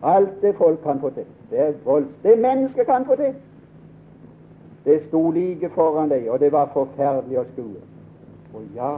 Alt 0.02 0.42
det 0.42 0.56
folk 0.56 0.84
kan 0.84 1.00
få 1.00 1.10
til. 1.10 1.26
Det 1.50 1.60
er 1.60 1.74
voldsomt. 1.86 2.24
Det 2.24 2.40
mennesket 2.40 2.86
kan 2.86 3.06
få 3.06 3.16
til. 3.16 3.34
Det 4.86 5.04
sto 5.08 5.32
like 5.32 5.70
foran 5.74 6.10
deg, 6.10 6.30
og 6.30 6.40
det 6.40 6.52
var 6.54 6.70
forferdelig 6.74 7.40
å 7.42 7.46
skue. 7.54 7.82
Og 8.54 8.66
ja, 8.76 8.92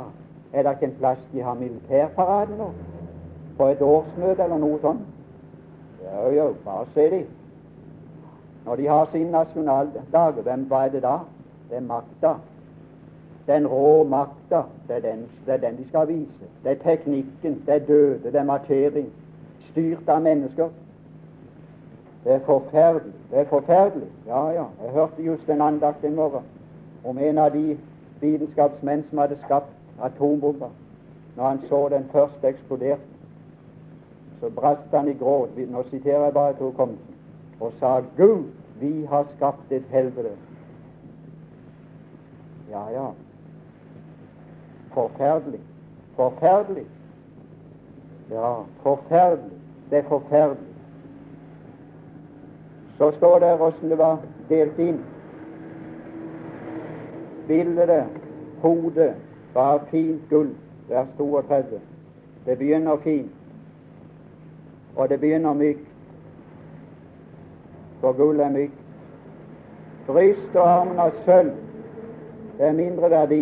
er 0.54 0.64
det 0.64 0.74
ikke 0.76 0.90
en 0.90 0.98
plass 1.00 1.22
de 1.32 1.42
har 1.42 1.56
militærparade 1.56 2.58
nå? 2.60 2.72
På 3.58 3.70
et 3.72 3.82
årsmøte 3.82 4.44
eller 4.44 4.60
noe 4.62 4.80
sånt? 4.84 5.06
Jo, 6.04 6.30
jo, 6.36 6.48
bare 6.66 6.86
se 6.94 7.10
de. 7.12 7.22
Når 8.66 8.76
de 8.76 8.88
har 8.88 9.08
sin 9.12 9.32
nasjonaldag, 9.32 10.44
hvem 10.44 10.68
er 10.72 10.90
det 10.92 11.02
da? 11.04 11.18
Det 11.70 11.78
er 11.78 11.88
makta. 11.88 12.34
Den 13.48 13.68
rå 13.68 14.04
makta. 14.04 14.64
Det 14.88 15.04
det 15.04 15.54
er 15.54 15.58
den 15.58 15.78
de 15.78 15.88
skal 15.88 16.08
vise. 16.08 16.52
Det 16.64 16.72
er 16.72 16.84
teknikken, 16.84 17.64
det 17.66 17.76
er 17.76 17.80
døde, 17.80 18.32
det 18.32 18.36
er 18.36 18.44
matering. 18.44 19.08
Styrt 19.72 20.10
av 20.10 20.22
mennesker. 20.22 20.70
Det 22.28 22.36
er 22.36 22.40
forferdelig. 22.40 23.14
Det 23.32 23.40
er 23.40 23.46
forferdelig. 23.46 24.08
Ja, 24.26 24.48
ja. 24.50 24.64
Jeg 24.84 24.92
hørte 24.92 25.24
just 25.24 25.50
en 25.50 25.62
andakt 25.62 26.04
en 26.04 26.16
morgen 26.16 26.44
om 27.04 27.18
en 27.18 27.38
av 27.38 27.52
de 27.52 27.78
vitenskapsmenn 28.20 29.04
som 29.10 29.18
hadde 29.18 29.38
skapt 29.46 29.72
atombomber. 30.04 30.70
Når 31.36 31.44
han 31.44 31.62
så 31.70 31.90
den 31.90 32.10
først 32.12 32.44
eksploderte, 32.44 33.02
så 34.40 34.50
brast 34.50 34.92
han 34.92 35.08
i 35.08 35.14
gråt. 35.14 35.50
Nå 35.58 35.84
siterer 35.90 36.24
jeg 36.24 36.34
bare 36.34 36.54
to 36.54 36.64
hukommelsen. 36.64 37.16
Og 37.60 37.74
sa 37.80 38.00
Gud, 38.18 38.44
vi 38.80 39.06
har 39.06 39.26
skapt 39.36 39.72
et 39.72 39.86
helvete. 39.90 40.36
Ja, 42.70 42.90
ja. 42.92 43.08
Forferdelig. 44.94 45.60
Forferdelig. 46.16 46.86
Ja, 48.32 48.56
forferdelig. 48.84 49.52
Det 49.90 49.98
er 49.98 50.04
forferdelig. 50.04 50.67
Så 52.98 53.12
står 53.18 53.40
det 53.40 53.58
hvordan 53.58 53.90
det 53.90 53.98
var 53.98 54.18
delt 54.50 54.80
inn. 54.80 55.02
Bildet, 57.48 58.06
hodet, 58.62 59.14
var 59.54 59.84
fint 59.92 60.30
gull, 60.30 60.50
vers 60.90 61.08
32. 61.18 61.80
Det 62.46 62.58
begynner 62.58 62.98
fint, 63.04 63.32
og 64.96 65.10
det 65.10 65.20
begynner 65.20 65.54
mykt 65.54 65.88
for 68.02 68.14
gull 68.14 68.40
er 68.40 68.50
mykt. 68.50 68.74
Bryst 70.08 70.56
og 70.56 70.70
armen 70.70 71.00
av 71.00 71.16
sølv, 71.26 71.56
det 72.58 72.70
er 72.70 72.78
mindre 72.78 73.10
verdi. 73.12 73.42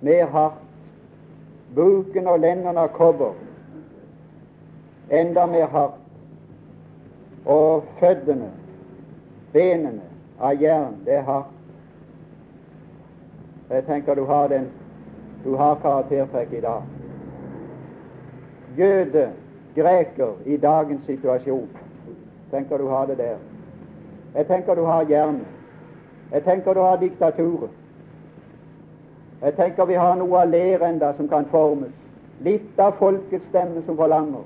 Mer 0.00 0.26
hardt. 0.26 0.66
Buken 1.74 2.26
og 2.26 2.40
lendene 2.42 2.82
av 2.82 2.90
kobber, 2.96 3.36
enda 5.10 5.44
mer 5.46 5.68
hardt. 5.70 6.09
Og 7.46 7.84
føddene, 8.00 8.50
benene, 9.52 10.02
av 10.40 10.62
jern, 10.62 10.96
det 11.04 11.14
er 11.14 11.22
hardt. 11.22 11.56
Jeg 13.70 13.84
tenker 13.86 14.14
du 14.14 14.24
har 14.24 14.48
den 14.48 14.70
du 15.44 15.54
har 15.56 15.78
karaktertrekk 15.82 16.52
i 16.52 16.60
dag. 16.60 16.82
Jøde, 18.76 19.30
greker, 19.74 20.32
i 20.46 20.56
dagens 20.56 21.04
situasjon 21.06 21.68
tenker 22.50 22.78
du 22.78 22.88
har 22.88 23.06
det 23.06 23.18
der. 23.18 23.36
Jeg 24.34 24.46
tenker 24.46 24.74
du 24.74 24.84
har 24.84 25.06
jernet. 25.08 25.46
Jeg 26.32 26.42
tenker 26.44 26.74
du 26.74 26.80
har 26.80 26.96
diktaturet. 26.96 27.70
Jeg 29.42 29.54
tenker 29.54 29.84
vi 29.84 29.94
har 29.94 30.16
noe 30.16 30.42
av 30.42 30.50
ler 30.50 30.82
enda 30.84 31.12
som 31.16 31.28
kan 31.28 31.46
formes. 31.50 31.94
Litt 32.44 32.78
av 32.80 32.98
folkets 32.98 33.46
stemme 33.48 33.82
som 33.86 33.96
forlanger, 33.96 34.44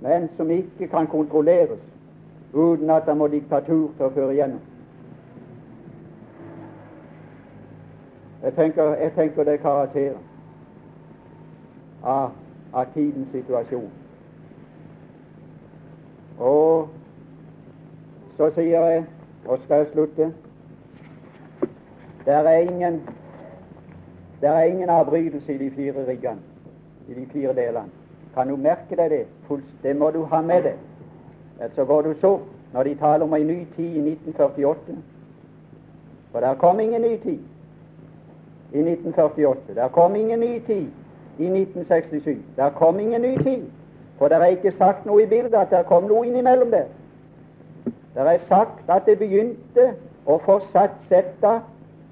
men 0.00 0.28
som 0.36 0.50
ikke 0.50 0.88
kan 0.88 1.06
kontrolleres 1.06 1.80
uten 2.54 2.90
at 2.90 3.06
det 3.06 3.16
må 3.16 3.28
diktatur 3.28 3.90
til 3.96 4.06
å 4.06 4.12
føre 4.14 4.32
igjennom. 4.34 4.60
Jeg 8.42 8.54
tenker, 8.56 8.94
jeg 8.96 9.12
tenker 9.12 9.44
det 9.44 9.54
er 9.54 9.62
karakteren 9.62 10.22
av, 12.02 12.30
av 12.72 12.86
tidens 12.94 13.28
situasjon. 13.34 13.90
Og 16.40 16.88
så 18.38 18.48
sier 18.56 18.86
jeg, 18.88 19.04
og 19.44 19.58
skal 19.64 19.82
jeg 19.82 19.92
slutte 19.92 20.32
Der 22.24 22.46
er 22.48 22.58
ingen 22.58 23.00
der 24.40 24.50
er 24.50 24.64
ingen 24.64 24.88
avbrytelse 24.88 25.54
i 25.54 25.58
de 25.58 25.70
fire 25.70 26.06
riggene, 26.06 26.40
i 27.08 27.14
de 27.14 27.26
fire 27.32 27.54
delene. 27.54 27.99
Kan 28.34 28.48
du 28.48 28.56
merke 28.56 28.96
deg 28.96 29.10
det? 29.10 29.24
Det 29.82 29.96
må 29.96 30.10
du 30.10 30.24
ha 30.24 30.40
med 30.40 30.62
deg. 30.62 30.76
Så 31.74 31.84
går 31.84 32.02
du 32.02 32.14
så, 32.20 32.38
når 32.72 32.82
de 32.82 32.94
taler 32.94 33.24
om 33.24 33.34
en 33.34 33.46
ny 33.46 33.64
tid 33.76 33.96
i 33.96 34.10
1948 34.10 34.96
For 36.32 36.40
der 36.40 36.54
kom 36.54 36.80
ingen 36.80 37.02
ny 37.02 37.16
tid 37.16 37.38
i 38.72 38.78
1948. 38.78 39.74
Der 39.74 39.88
kom 39.88 40.16
ingen 40.16 40.40
ny 40.40 40.58
tid 40.66 40.86
i 41.38 41.46
1967. 41.46 42.38
Der 42.56 42.70
kom 42.70 43.00
ingen 43.00 43.22
ny 43.22 43.36
tid 43.42 43.66
for 44.20 44.28
det 44.28 44.36
er 44.36 44.46
ikke 44.52 44.72
sagt 44.78 45.06
noe 45.08 45.22
i 45.22 45.26
bildet 45.26 45.54
at 45.56 45.70
det 45.72 45.86
kom 45.88 46.04
noe 46.04 46.26
innimellom 46.28 46.68
der. 46.70 46.90
Det 48.14 48.26
er 48.28 48.42
sagt 48.48 48.90
at 48.92 49.06
det 49.08 49.14
begynte 49.16 49.86
å 50.28 50.36
fortsatt 50.44 50.98
sette 51.08 51.54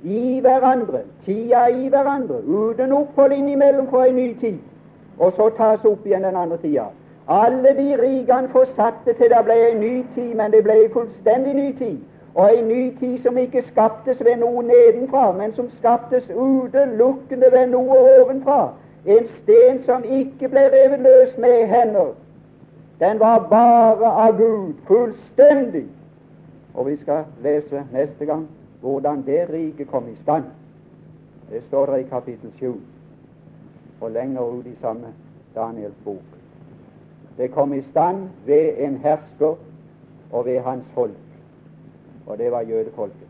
i 0.09 0.39
hverandre, 0.41 1.03
tida 1.27 1.67
i 1.69 1.91
hverandre, 1.93 2.39
uten 2.47 2.95
opphold 2.97 3.35
innimellom 3.37 3.91
for 3.93 4.09
en 4.09 4.17
ny 4.17 4.31
tid, 4.41 4.57
og 5.19 5.33
så 5.37 5.51
tas 5.57 5.85
opp 5.85 6.07
igjen 6.07 6.25
den 6.25 6.37
andre 6.37 6.57
tida. 6.63 6.89
Alle 7.29 7.75
de 7.77 7.97
rikene 8.03 8.49
forsatte 8.49 9.13
til 9.13 9.31
det 9.31 9.41
ble 9.45 9.57
en 9.71 9.81
ny 9.81 9.95
tid, 10.15 10.35
men 10.35 10.53
det 10.53 10.63
ble 10.65 10.77
en 10.85 10.93
fullstendig 10.93 11.55
ny 11.55 11.73
tid. 11.79 11.99
Og 12.35 12.57
en 12.57 12.69
ny 12.69 12.99
tid 13.01 13.19
som 13.23 13.39
ikke 13.39 13.65
skaptes 13.67 14.25
ved 14.25 14.37
noe 14.41 14.63
nedenfra, 14.63 15.33
men 15.33 15.53
som 15.55 15.71
skaptes 15.79 16.31
utelukkende 16.31 17.53
ved 17.53 17.67
noe 17.75 17.99
ovenfra. 18.21 18.73
En 19.07 19.29
sten 19.43 19.83
som 19.85 20.05
ikke 20.05 20.49
ble 20.49 20.69
revet 20.73 21.01
løs 21.05 21.39
med 21.39 21.67
hender. 21.67 22.13
Den 23.01 23.21
var 23.21 23.47
bare 23.51 24.13
av 24.27 24.39
Gud, 24.39 24.75
fullstendig. 24.87 25.87
Og 26.75 26.87
vi 26.87 26.97
skal 26.97 27.25
lese 27.43 27.85
neste 27.93 28.27
gang 28.27 28.47
hvordan 28.81 29.23
det 29.27 29.49
riket 29.53 29.91
kom 29.91 30.09
i 30.09 30.17
stand. 30.23 30.45
Det 31.51 31.63
står 31.69 31.87
der 31.87 31.97
i 31.97 32.03
kapittel 32.03 32.53
7 32.59 32.98
og 34.01 34.11
lenger 34.11 34.41
ut 34.41 34.67
i 34.67 34.77
samme 34.81 35.15
Daniels 35.55 35.97
bok. 36.05 36.23
Det 37.37 37.51
kom 37.51 37.75
i 37.75 37.83
stand 37.83 38.29
ved 38.47 38.75
en 38.79 38.97
hersker 38.97 39.55
og 40.33 40.45
ved 40.47 40.61
hans 40.61 40.85
folk, 40.95 41.17
og 42.27 42.39
det 42.39 42.53
var 42.53 42.61
jødefolket. 42.61 43.28